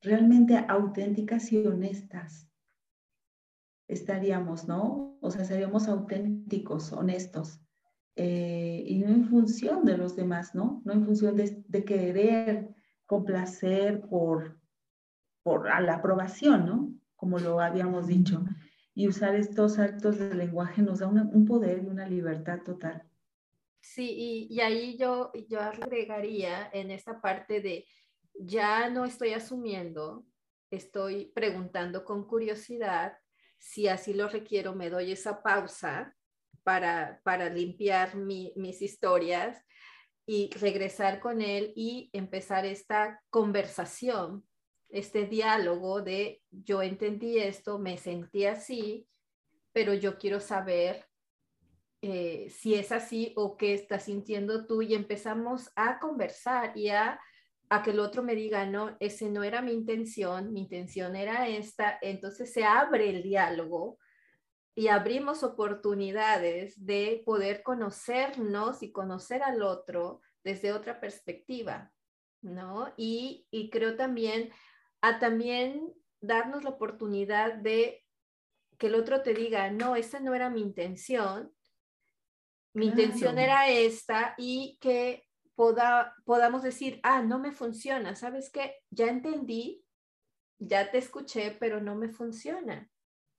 realmente 0.00 0.56
auténticas 0.68 1.52
y 1.52 1.64
honestas? 1.66 2.50
Estaríamos, 3.88 4.66
¿no? 4.66 5.18
O 5.20 5.30
sea, 5.30 5.44
seríamos 5.44 5.88
auténticos, 5.88 6.92
honestos, 6.92 7.60
eh, 8.16 8.84
y 8.86 8.98
no 8.98 9.08
en 9.08 9.24
función 9.28 9.84
de 9.84 9.96
los 9.96 10.14
demás, 10.14 10.54
¿no? 10.54 10.82
No 10.84 10.92
en 10.92 11.04
función 11.04 11.36
de, 11.36 11.84
querer 11.84 12.68
complacer 13.06 14.02
por, 14.02 14.60
por 15.42 15.66
la 15.82 15.94
aprobación, 15.94 16.66
¿no? 16.66 16.94
Como 17.16 17.38
lo 17.38 17.60
habíamos 17.60 18.06
dicho. 18.06 18.44
Y 18.94 19.08
usar 19.08 19.34
estos 19.34 19.78
actos 19.78 20.18
de 20.18 20.34
lenguaje 20.34 20.82
nos 20.82 21.00
da 21.00 21.08
un 21.08 21.44
poder 21.44 21.82
y 21.82 21.86
una 21.86 22.08
libertad 22.08 22.60
total. 22.64 23.02
Sí, 23.84 24.48
y, 24.48 24.60
ahí 24.60 24.96
yo, 24.96 25.30
yo 25.46 25.60
agregaría 25.60 26.70
en 26.72 26.90
esta 26.90 27.20
parte 27.20 27.60
de 27.60 27.86
ya 28.32 28.88
no 28.88 29.04
estoy 29.04 29.34
asumiendo, 29.34 30.24
estoy 30.70 31.26
preguntando 31.34 32.02
con 32.02 32.26
curiosidad, 32.26 33.18
si 33.64 33.88
así 33.88 34.12
lo 34.12 34.28
requiero, 34.28 34.74
me 34.74 34.90
doy 34.90 35.12
esa 35.12 35.42
pausa 35.42 36.14
para, 36.64 37.22
para 37.24 37.48
limpiar 37.48 38.14
mis 38.14 38.82
historias 38.82 39.64
y 40.26 40.50
regresar 40.60 41.18
con 41.18 41.40
él 41.40 41.72
y 41.74 42.10
empezar 42.12 42.66
esta 42.66 43.22
conversación, 43.30 44.46
este 44.90 45.24
diálogo 45.24 46.02
de 46.02 46.42
yo 46.50 46.82
entendí 46.82 47.38
esto, 47.38 47.78
me 47.78 47.96
sentí 47.96 48.44
así, 48.44 49.08
pero 49.72 49.94
yo 49.94 50.18
quiero 50.18 50.40
saber 50.40 51.06
eh, 52.02 52.50
si 52.50 52.74
es 52.74 52.92
así 52.92 53.32
o 53.34 53.56
qué 53.56 53.72
estás 53.72 54.04
sintiendo 54.04 54.66
tú 54.66 54.82
y 54.82 54.92
empezamos 54.94 55.72
a 55.74 55.98
conversar 55.98 56.76
y 56.76 56.90
a, 56.90 57.18
a 57.68 57.82
que 57.82 57.90
el 57.90 58.00
otro 58.00 58.22
me 58.22 58.34
diga, 58.34 58.66
no, 58.66 58.96
ese 59.00 59.30
no 59.30 59.42
era 59.42 59.62
mi 59.62 59.72
intención, 59.72 60.52
mi 60.52 60.60
intención 60.60 61.16
era 61.16 61.48
esta, 61.48 61.98
entonces 62.02 62.52
se 62.52 62.64
abre 62.64 63.10
el 63.10 63.22
diálogo 63.22 63.98
y 64.74 64.88
abrimos 64.88 65.42
oportunidades 65.42 66.84
de 66.84 67.22
poder 67.24 67.62
conocernos 67.62 68.82
y 68.82 68.92
conocer 68.92 69.42
al 69.42 69.62
otro 69.62 70.20
desde 70.42 70.72
otra 70.72 71.00
perspectiva, 71.00 71.92
¿no? 72.42 72.92
Y, 72.96 73.46
y 73.50 73.70
creo 73.70 73.96
también 73.96 74.50
a 75.00 75.18
también 75.18 75.92
darnos 76.20 76.64
la 76.64 76.70
oportunidad 76.70 77.54
de 77.54 78.04
que 78.78 78.88
el 78.88 78.94
otro 78.94 79.22
te 79.22 79.34
diga, 79.34 79.70
no, 79.70 79.96
esa 79.96 80.20
no 80.20 80.34
era 80.34 80.50
mi 80.50 80.60
intención, 80.60 81.52
mi 82.72 82.86
intención 82.86 83.38
era 83.38 83.68
esta 83.68 84.34
y 84.36 84.78
que 84.80 85.23
poda, 85.54 86.14
podamos 86.24 86.62
decir, 86.62 87.00
ah, 87.02 87.22
no 87.22 87.38
me 87.38 87.52
funciona, 87.52 88.14
¿sabes 88.16 88.50
qué? 88.50 88.76
Ya 88.90 89.06
entendí, 89.06 89.84
ya 90.58 90.90
te 90.90 90.98
escuché, 90.98 91.56
pero 91.58 91.80
no 91.80 91.94
me 91.94 92.08
funciona 92.08 92.90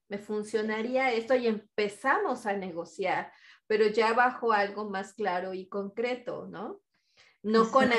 me 0.08 0.18
funcionaría 0.18 1.12
esto 1.12 1.34
y 1.34 1.46
empezamos 1.46 2.46
a 2.46 2.54
negociar, 2.54 3.32
pero 3.66 3.86
ya 3.88 4.12
bajo 4.12 4.52
algo 4.52 4.88
más 4.88 5.14
claro 5.14 5.54
y 5.54 5.68
concreto, 5.68 6.46
¿no? 6.46 6.80
No, 7.42 7.70
con 7.70 7.90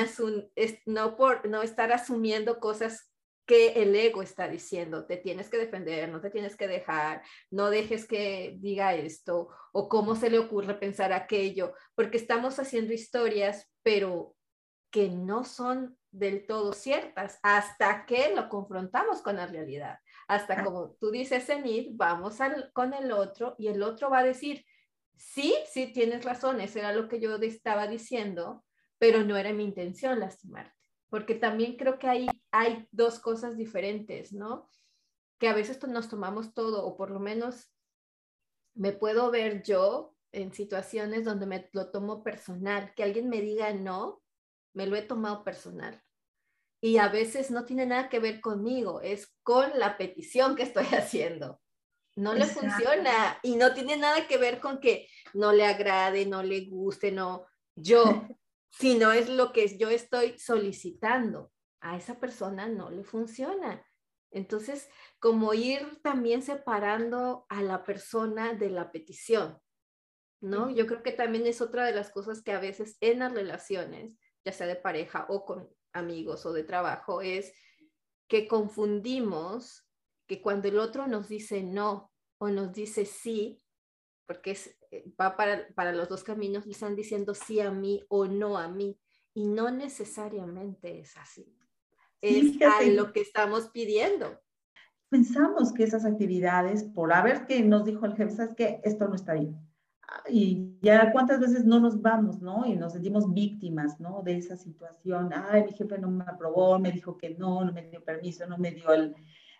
no 0.86 1.16
por 1.16 1.48
no 1.48 1.62
estar 1.62 1.90
asumiendo 1.92 2.60
cosas 2.60 3.10
que 3.48 3.82
el 3.82 3.96
ego 3.96 4.20
está 4.20 4.46
diciendo, 4.46 5.06
te 5.06 5.16
tienes 5.16 5.48
que 5.48 5.56
defender, 5.56 6.10
no 6.10 6.20
te 6.20 6.28
tienes 6.28 6.54
que 6.54 6.68
dejar, 6.68 7.22
no 7.50 7.70
dejes 7.70 8.06
que 8.06 8.54
diga 8.58 8.94
esto 8.94 9.48
o 9.72 9.88
cómo 9.88 10.16
se 10.16 10.28
le 10.28 10.38
ocurre 10.38 10.74
pensar 10.74 11.14
aquello, 11.14 11.72
porque 11.94 12.18
estamos 12.18 12.58
haciendo 12.58 12.92
historias, 12.92 13.72
pero 13.82 14.36
que 14.90 15.08
no 15.08 15.44
son 15.44 15.96
del 16.10 16.46
todo 16.46 16.74
ciertas 16.74 17.38
hasta 17.42 18.04
que 18.04 18.34
lo 18.34 18.50
confrontamos 18.50 19.22
con 19.22 19.36
la 19.36 19.46
realidad. 19.46 19.98
Hasta 20.28 20.60
ah. 20.60 20.64
como 20.64 20.90
tú 21.00 21.10
dices, 21.10 21.48
Enid, 21.48 21.92
vamos 21.92 22.42
al, 22.42 22.70
con 22.74 22.92
el 22.92 23.10
otro 23.12 23.54
y 23.58 23.68
el 23.68 23.82
otro 23.82 24.10
va 24.10 24.18
a 24.18 24.24
decir, 24.24 24.62
sí, 25.16 25.54
sí, 25.72 25.90
tienes 25.94 26.22
razón, 26.22 26.60
eso 26.60 26.80
era 26.80 26.92
lo 26.92 27.08
que 27.08 27.18
yo 27.18 27.34
estaba 27.36 27.86
diciendo, 27.86 28.62
pero 28.98 29.24
no 29.24 29.38
era 29.38 29.54
mi 29.54 29.64
intención 29.64 30.20
lastimarte. 30.20 30.77
Porque 31.08 31.34
también 31.34 31.76
creo 31.76 31.98
que 31.98 32.08
hay, 32.08 32.26
hay 32.50 32.86
dos 32.90 33.18
cosas 33.18 33.56
diferentes, 33.56 34.32
¿no? 34.32 34.68
Que 35.38 35.48
a 35.48 35.54
veces 35.54 35.82
nos 35.86 36.08
tomamos 36.08 36.54
todo, 36.54 36.84
o 36.84 36.96
por 36.96 37.10
lo 37.10 37.20
menos 37.20 37.70
me 38.74 38.92
puedo 38.92 39.30
ver 39.30 39.62
yo 39.62 40.14
en 40.32 40.52
situaciones 40.52 41.24
donde 41.24 41.46
me 41.46 41.68
lo 41.72 41.90
tomo 41.90 42.22
personal, 42.22 42.92
que 42.94 43.02
alguien 43.02 43.28
me 43.28 43.40
diga 43.40 43.72
no, 43.72 44.22
me 44.74 44.86
lo 44.86 44.96
he 44.96 45.02
tomado 45.02 45.42
personal 45.42 46.02
y 46.80 46.98
a 46.98 47.08
veces 47.08 47.50
no 47.50 47.64
tiene 47.64 47.86
nada 47.86 48.08
que 48.08 48.20
ver 48.20 48.40
conmigo, 48.40 49.00
es 49.00 49.34
con 49.42 49.78
la 49.78 49.96
petición 49.96 50.54
que 50.54 50.62
estoy 50.62 50.86
haciendo. 50.96 51.60
No 52.16 52.34
le 52.34 52.46
funciona 52.46 53.38
y 53.44 53.54
no 53.54 53.74
tiene 53.74 53.96
nada 53.96 54.26
que 54.26 54.38
ver 54.38 54.58
con 54.58 54.80
que 54.80 55.08
no 55.34 55.52
le 55.52 55.64
agrade, 55.64 56.26
no 56.26 56.42
le 56.42 56.64
guste, 56.66 57.12
no 57.12 57.46
yo, 57.76 58.26
sino 58.70 59.12
es 59.12 59.28
lo 59.28 59.52
que 59.52 59.76
yo 59.78 59.88
estoy 59.90 60.38
solicitando. 60.38 61.52
A 61.80 61.96
esa 61.96 62.18
persona 62.18 62.66
no 62.66 62.90
le 62.90 63.04
funciona. 63.04 63.86
Entonces, 64.30 64.88
como 65.20 65.54
ir 65.54 66.00
también 66.02 66.42
separando 66.42 67.46
a 67.48 67.62
la 67.62 67.84
persona 67.84 68.52
de 68.52 68.70
la 68.70 68.90
petición, 68.90 69.58
¿no? 70.40 70.70
Yo 70.70 70.86
creo 70.86 71.02
que 71.02 71.12
también 71.12 71.46
es 71.46 71.60
otra 71.60 71.86
de 71.86 71.94
las 71.94 72.10
cosas 72.10 72.42
que 72.42 72.52
a 72.52 72.60
veces 72.60 72.96
en 73.00 73.20
las 73.20 73.32
relaciones, 73.32 74.12
ya 74.44 74.52
sea 74.52 74.66
de 74.66 74.76
pareja 74.76 75.26
o 75.28 75.44
con 75.44 75.68
amigos 75.92 76.44
o 76.46 76.52
de 76.52 76.64
trabajo 76.64 77.22
es 77.22 77.52
que 78.28 78.46
confundimos 78.46 79.86
que 80.26 80.42
cuando 80.42 80.68
el 80.68 80.78
otro 80.78 81.06
nos 81.06 81.28
dice 81.28 81.62
no 81.62 82.12
o 82.38 82.48
nos 82.48 82.72
dice 82.72 83.04
sí, 83.04 83.62
porque 84.28 84.52
es, 84.52 84.78
eh, 84.92 85.04
va 85.20 85.36
para, 85.36 85.66
para 85.74 85.90
los 85.92 86.08
dos 86.08 86.22
caminos, 86.22 86.66
le 86.66 86.72
están 86.72 86.94
diciendo 86.94 87.34
sí 87.34 87.58
a 87.58 87.72
mí 87.72 88.04
o 88.08 88.26
no 88.26 88.56
a 88.56 88.68
mí, 88.68 89.00
y 89.34 89.46
no 89.46 89.72
necesariamente 89.72 91.00
es 91.00 91.16
así. 91.16 91.52
Es 92.20 92.60
a 92.62 92.82
lo 92.84 93.12
que 93.12 93.20
estamos 93.20 93.70
pidiendo. 93.70 94.40
Pensamos 95.08 95.72
que 95.72 95.82
esas 95.82 96.04
actividades, 96.04 96.84
por 96.84 97.12
haber 97.12 97.46
que 97.46 97.60
nos 97.62 97.84
dijo 97.84 98.06
el 98.06 98.14
jefe, 98.14 98.44
es 98.44 98.54
que 98.54 98.80
esto 98.84 99.08
no 99.08 99.16
está 99.16 99.34
bien 99.34 99.58
y 100.28 100.78
ya 100.80 101.12
cuántas 101.12 101.40
veces 101.40 101.64
no 101.64 101.80
nos 101.80 102.00
vamos, 102.00 102.40
¿no? 102.40 102.66
Y 102.66 102.76
nos 102.76 102.92
sentimos 102.92 103.32
víctimas, 103.32 104.00
¿no? 104.00 104.22
De 104.22 104.36
esa 104.36 104.56
situación. 104.56 105.30
Ay, 105.32 105.64
mi 105.64 105.72
jefe 105.72 105.98
no 105.98 106.10
me 106.10 106.24
aprobó, 106.24 106.78
me 106.78 106.92
dijo 106.92 107.16
que 107.16 107.30
no, 107.30 107.64
no 107.64 107.72
me 107.72 107.82
dio 107.82 108.02
permiso, 108.02 108.46
no 108.46 108.58
me 108.58 108.72
dio 108.72 108.92
el, 108.92 109.14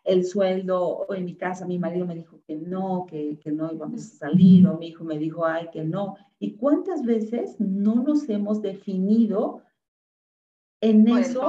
el 0.09 0.24
sueldo. 0.24 0.80
O 0.80 1.14
en 1.14 1.24
mi 1.24 1.36
casa 1.36 1.66
mi 1.66 1.78
marido 1.78 2.06
me 2.06 2.14
dijo 2.14 2.40
que 2.46 2.56
no, 2.56 3.06
que, 3.06 3.38
que 3.38 3.52
no 3.52 3.72
íbamos 3.72 4.02
a 4.02 4.16
salir, 4.16 4.66
o 4.66 4.78
mi 4.78 4.88
hijo 4.88 5.04
me 5.04 5.18
dijo, 5.18 5.44
ay, 5.46 5.68
que 5.72 5.84
no. 5.84 6.16
¿Y 6.38 6.56
cuántas 6.56 7.02
veces 7.04 7.56
no 7.61 7.96
nos 7.96 8.28
hemos 8.28 8.61
definido 8.62 9.62
en 10.80 11.06
eso 11.09 11.46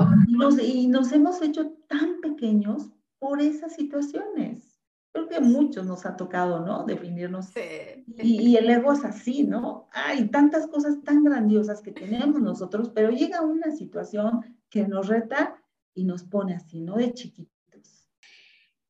y 0.63 0.87
nos 0.87 1.11
hemos 1.11 1.41
hecho 1.41 1.71
tan 1.87 2.21
pequeños 2.21 2.91
por 3.19 3.41
esas 3.41 3.75
situaciones? 3.75 4.69
creo 5.11 5.27
que 5.27 5.35
a 5.35 5.41
muchos 5.41 5.85
nos 5.85 6.05
ha 6.05 6.15
tocado, 6.15 6.65
¿no? 6.65 6.85
Definirnos. 6.85 7.47
Sí. 7.47 8.05
Y, 8.17 8.55
el 8.55 8.69
ego 8.69 8.93
es 8.93 9.03
así, 9.03 9.43
¿no? 9.43 9.87
Hay 9.91 10.27
tantas 10.29 10.67
cosas 10.67 11.01
tan 11.03 11.23
grandiosas 11.23 11.81
que 11.81 11.91
tenemos 11.91 12.41
nosotros, 12.41 12.89
pero 12.93 13.09
llega 13.09 13.41
una 13.41 13.71
situación 13.71 14.59
que 14.69 14.87
nos 14.87 15.07
reta 15.07 15.61
y 15.93 16.03
nos 16.03 16.23
pone 16.23 16.55
así, 16.55 16.81
¿no? 16.81 16.95
De 16.95 17.13
chiquitos. 17.13 17.58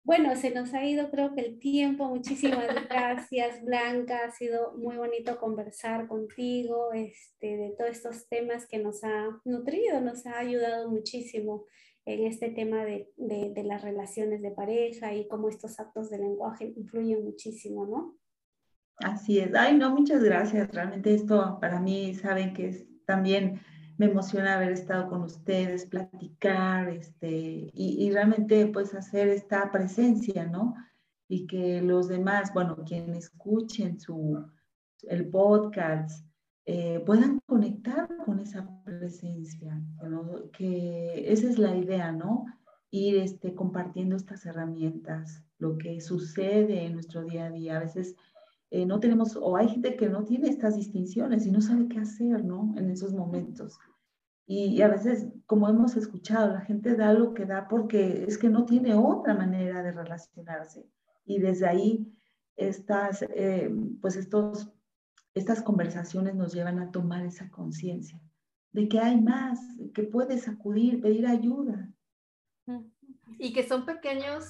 Bueno, 0.10 0.36
se 0.36 0.50
nos 0.50 0.74
ha 0.74 0.84
ido 0.84 1.12
creo 1.12 1.36
que 1.36 1.42
el 1.42 1.60
tiempo. 1.60 2.10
Muchísimas 2.10 2.66
gracias, 2.90 3.64
Blanca. 3.64 4.22
Ha 4.26 4.32
sido 4.32 4.76
muy 4.76 4.98
bonito 4.98 5.38
conversar 5.38 6.08
contigo 6.08 6.92
este, 6.94 7.58
de 7.58 7.76
todos 7.78 7.92
estos 7.92 8.28
temas 8.28 8.66
que 8.66 8.80
nos 8.80 9.04
ha 9.04 9.28
nutrido, 9.46 10.02
nos 10.02 10.26
ha 10.26 10.40
ayudado 10.40 10.90
muchísimo 10.90 11.66
en 12.06 12.26
este 12.26 12.50
tema 12.50 12.86
de, 12.86 13.12
de, 13.18 13.64
las 13.64 13.84
relaciones 13.84 14.42
de 14.42 14.50
pareja 14.50 15.14
y 15.14 15.28
cómo 15.28 15.48
estos 15.48 15.80
actos 15.80 16.10
de 16.10 16.18
lenguaje 16.18 16.74
influyen 16.76 17.24
muchísimo, 17.24 17.86
¿no? 17.86 18.18
Así 18.96 19.38
es. 19.38 19.54
Ay, 19.54 19.78
no, 19.78 19.92
muchas 19.92 20.24
gracias. 20.24 20.72
Realmente 20.72 21.14
esto 21.14 21.60
para 21.62 21.80
mí, 21.80 22.16
saben 22.16 22.56
que 22.56 22.70
es, 22.70 22.88
también 23.06 23.62
me 24.00 24.06
emociona 24.06 24.56
haber 24.56 24.72
estado 24.72 25.10
con 25.10 25.24
ustedes, 25.24 25.86
platicar, 25.86 26.88
este, 26.90 27.70
y, 27.74 28.06
y 28.06 28.12
realmente 28.12 28.66
pues 28.68 28.96
hacer 28.96 29.28
esta 29.28 29.72
presencia, 29.72 30.46
¿no? 30.46 30.74
Y 31.28 31.46
que 31.48 31.82
los 31.82 32.08
demás, 32.08 32.54
bueno, 32.54 32.78
quienes 32.86 33.26
escuchen 33.26 34.00
su, 34.00 34.44
el 35.04 35.30
podcast, 35.30 36.26
eh, 36.66 37.04
puedan 37.06 37.40
conectar 37.46 38.08
con 38.26 38.40
esa 38.40 38.70
presencia, 38.86 39.82
que 40.54 41.30
esa 41.30 41.50
es 41.50 41.60
la 41.60 41.76
idea, 41.76 42.14
¿no? 42.14 42.46
Ir 42.92 43.18
este, 43.18 43.54
compartiendo 43.54 44.16
estas 44.16 44.46
herramientas, 44.46 45.44
lo 45.58 45.78
que 45.78 46.00
sucede 46.00 46.86
en 46.86 46.94
nuestro 46.94 47.26
día 47.26 47.48
a 47.48 47.52
día. 47.52 47.76
A 47.76 47.82
veces 47.82 48.16
eh, 48.72 48.86
no 48.86 49.02
tenemos, 49.02 49.36
o 49.36 49.58
hay 49.58 49.68
gente 49.68 49.98
que 49.98 50.08
no 50.08 50.24
tiene 50.24 50.48
estas 50.48 50.78
distinciones 50.78 51.46
y 51.46 51.52
no 51.52 51.60
sabe 51.60 51.90
qué 51.90 52.00
hacer, 52.00 52.46
¿no? 52.46 52.74
En 52.78 52.90
esos 52.90 53.14
momentos. 53.14 53.78
Y, 54.52 54.82
a 54.82 54.88
veces, 54.88 55.28
como 55.46 55.70
hemos 55.70 55.96
escuchado, 55.96 56.52
la 56.52 56.62
gente 56.62 56.96
da 56.96 57.14
lo 57.14 57.36
que 57.36 57.46
da 57.46 57.68
porque 57.68 58.26
es 58.28 58.40
que 58.40 58.50
no 58.50 58.66
tiene 58.66 58.96
otra 58.96 59.36
manera 59.36 59.84
de 59.84 59.92
relacionarse. 59.92 60.90
Y 61.24 61.38
desde 61.38 61.68
ahí 61.68 62.12
estas, 62.56 63.22
eh, 63.22 63.70
pues 64.02 64.16
estos, 64.16 64.74
estas 65.36 65.62
conversaciones 65.62 66.34
nos 66.34 66.52
llevan 66.52 66.80
a 66.80 66.90
tomar 66.90 67.24
esa 67.28 67.52
conciencia 67.52 68.20
de 68.72 68.88
que 68.88 69.00
hay 69.00 69.22
más, 69.22 69.60
que 69.94 70.04
puedes 70.04 70.48
acudir, 70.48 71.00
pedir 71.00 71.28
ayuda. 71.28 71.92
Y 73.38 73.54
que 73.54 73.68
son 73.68 73.86
pequeños, 73.86 74.46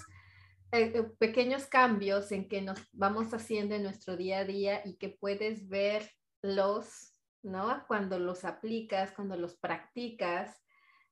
eh, 0.72 0.94
eh, 0.96 1.04
pequeños 1.20 1.68
cambios 1.68 2.32
en 2.32 2.48
que 2.48 2.62
nos 2.62 2.80
vamos 2.94 3.34
haciendo 3.34 3.76
en 3.76 3.84
nuestro 3.84 4.18
día 4.18 4.40
a 4.40 4.46
día 4.46 4.82
y 4.86 4.96
que 4.96 5.10
puedes 5.10 5.68
verlos, 5.68 7.09
¿no? 7.44 7.84
Cuando 7.88 8.20
los 8.20 8.46
aplicas, 8.46 9.12
cuando 9.12 9.38
los 9.38 9.56
practicas, 9.58 10.58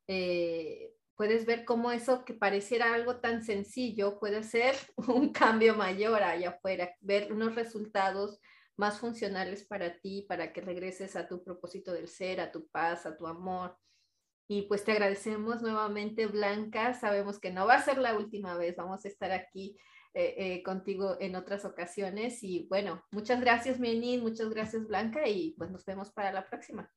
eh, 0.08 0.94
puedes 1.16 1.46
ver 1.46 1.66
cómo 1.66 1.92
eso 1.92 2.24
que 2.24 2.34
pareciera 2.34 2.94
algo 2.94 3.20
tan 3.20 3.44
sencillo 3.44 4.20
puede 4.20 4.44
ser 4.44 4.76
un 5.08 5.32
cambio 5.32 5.76
mayor 5.76 6.24
allá 6.24 6.50
afuera, 6.50 6.96
ver 7.02 7.34
unos 7.34 7.56
resultados 7.56 8.40
más 8.78 9.00
funcionales 9.00 9.66
para 9.66 10.00
ti, 10.00 10.26
para 10.30 10.54
que 10.54 10.62
regreses 10.62 11.16
a 11.16 11.28
tu 11.28 11.44
propósito 11.44 11.92
del 11.92 12.08
ser, 12.08 12.40
a 12.40 12.52
tu 12.52 12.68
paz, 12.68 13.06
a 13.06 13.18
tu 13.18 13.26
amor. 13.26 13.76
Y 14.48 14.64
pues 14.64 14.84
te 14.84 14.92
agradecemos 14.92 15.62
nuevamente, 15.62 16.28
Blanca. 16.28 16.94
Sabemos 16.94 17.40
que 17.40 17.52
no 17.52 17.66
va 17.66 17.76
a 17.76 17.82
ser 17.82 17.98
la 17.98 18.16
última 18.16 18.56
vez, 18.56 18.76
vamos 18.76 19.04
a 19.04 19.08
estar 19.08 19.32
aquí 19.32 19.78
eh, 20.14 20.36
eh, 20.38 20.64
contigo 20.64 21.18
en 21.20 21.36
otras 21.36 21.66
ocasiones. 21.66 22.44
Y 22.44 22.68
bueno, 22.70 23.04
muchas 23.12 23.42
gracias, 23.42 23.80
Menin, 23.80 24.22
muchas 24.22 24.50
gracias, 24.50 24.88
Blanca, 24.88 25.28
y 25.28 25.56
pues 25.58 25.70
nos 25.72 25.86
vemos 25.86 26.12
para 26.12 26.32
la 26.32 26.46
próxima. 26.46 26.92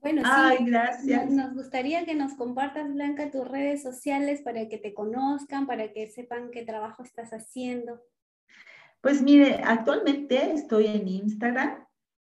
Bueno, 0.00 0.22
Ay, 0.24 0.58
gracias. 0.64 1.30
Nos 1.30 1.54
gustaría 1.54 2.04
que 2.04 2.14
nos 2.14 2.34
compartas, 2.34 2.92
Blanca, 2.92 3.30
tus 3.30 3.46
redes 3.46 3.82
sociales 3.82 4.42
para 4.42 4.68
que 4.68 4.78
te 4.78 4.94
conozcan, 4.94 5.66
para 5.66 5.92
que 5.92 6.06
sepan 6.06 6.50
qué 6.50 6.64
trabajo 6.64 7.02
estás 7.02 7.30
haciendo. 7.32 8.00
Pues 9.00 9.22
mire, 9.22 9.60
actualmente 9.64 10.52
estoy 10.52 10.86
en 10.86 11.08
Instagram 11.08 11.84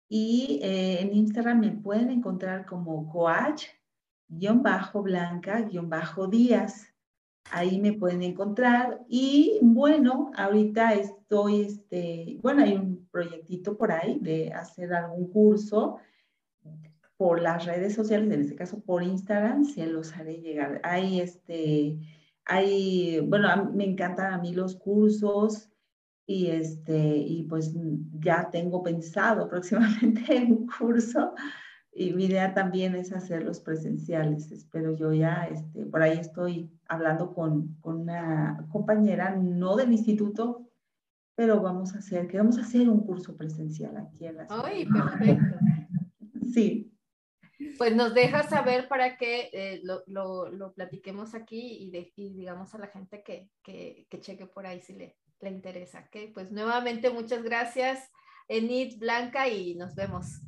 y 0.08 0.60
eh, 0.62 1.00
en 1.00 1.14
Instagram 1.14 1.60
me 1.60 1.70
pueden 1.70 2.10
encontrar 2.10 2.64
como 2.64 3.10
coach, 3.10 3.66
Ahí 7.50 7.80
me 7.80 7.92
pueden 7.92 8.22
encontrar. 8.22 9.00
Y 9.08 9.58
bueno, 9.62 10.30
ahorita 10.36 10.94
estoy, 10.94 11.62
este, 11.62 12.38
bueno, 12.42 12.62
hay 12.62 12.74
un 12.74 13.08
proyectito 13.10 13.76
por 13.76 13.92
ahí 13.92 14.18
de 14.20 14.52
hacer 14.52 14.92
algún 14.92 15.30
curso 15.30 15.98
por 17.16 17.40
las 17.40 17.66
redes 17.66 17.94
sociales, 17.94 18.32
en 18.32 18.42
este 18.42 18.54
caso 18.54 18.80
por 18.80 19.02
Instagram, 19.02 19.64
se 19.64 19.86
los 19.86 20.16
haré 20.16 20.40
llegar. 20.40 20.80
Hay 20.84 21.20
este, 21.20 21.98
hay, 22.44 23.20
bueno, 23.20 23.70
me 23.74 23.84
encantan 23.84 24.32
a 24.32 24.38
mí 24.38 24.54
los 24.54 24.76
cursos, 24.76 25.68
y, 26.28 26.48
este, 26.48 27.16
y 27.16 27.44
pues 27.44 27.72
ya 28.20 28.50
tengo 28.52 28.82
pensado 28.82 29.48
próximamente 29.50 30.44
un 30.44 30.66
curso 30.66 31.34
y 31.98 32.12
mi 32.12 32.26
idea 32.26 32.54
también 32.54 32.94
es 32.94 33.12
hacerlos 33.12 33.58
presenciales. 33.58 34.52
Espero 34.52 34.94
yo 34.94 35.12
ya, 35.12 35.48
este, 35.50 35.84
por 35.84 36.00
ahí 36.00 36.16
estoy 36.16 36.70
hablando 36.86 37.34
con, 37.34 37.74
con 37.80 38.02
una 38.02 38.64
compañera, 38.70 39.34
no 39.34 39.74
del 39.74 39.90
instituto, 39.90 40.70
pero 41.34 41.60
vamos 41.60 41.94
a 41.94 41.98
hacer, 41.98 42.28
queremos 42.28 42.56
hacer 42.56 42.88
un 42.88 43.04
curso 43.04 43.36
presencial 43.36 43.96
aquí 43.96 44.26
en 44.26 44.36
la 44.36 44.46
ciudad. 44.46 44.64
¡Ay, 44.64 44.86
perfecto! 44.86 45.56
Sí. 46.54 46.90
Pues 47.76 47.94
nos 47.94 48.14
deja 48.14 48.42
saber 48.44 48.88
para 48.88 49.18
que 49.18 49.50
eh, 49.52 49.80
lo, 49.84 50.02
lo, 50.06 50.48
lo, 50.48 50.72
platiquemos 50.72 51.34
aquí 51.34 51.76
y, 51.80 51.90
de, 51.90 52.10
y, 52.16 52.32
digamos 52.32 52.74
a 52.74 52.78
la 52.78 52.86
gente 52.86 53.22
que, 53.22 53.50
que, 53.62 54.06
que 54.08 54.20
cheque 54.20 54.46
por 54.46 54.66
ahí 54.66 54.80
si 54.80 54.94
le, 54.94 55.18
le 55.40 55.50
interesa. 55.50 56.08
¿ok? 56.08 56.32
Pues 56.32 56.50
nuevamente 56.50 57.10
muchas 57.10 57.42
gracias, 57.42 58.10
Enid, 58.48 58.98
Blanca, 58.98 59.46
y 59.46 59.74
nos 59.74 59.94
vemos. 59.94 60.40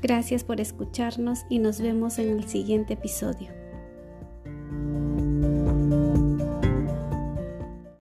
Gracias 0.00 0.44
por 0.44 0.60
escucharnos 0.60 1.44
y 1.48 1.58
nos 1.58 1.80
vemos 1.80 2.18
en 2.18 2.30
el 2.30 2.48
siguiente 2.48 2.94
episodio. 2.94 3.48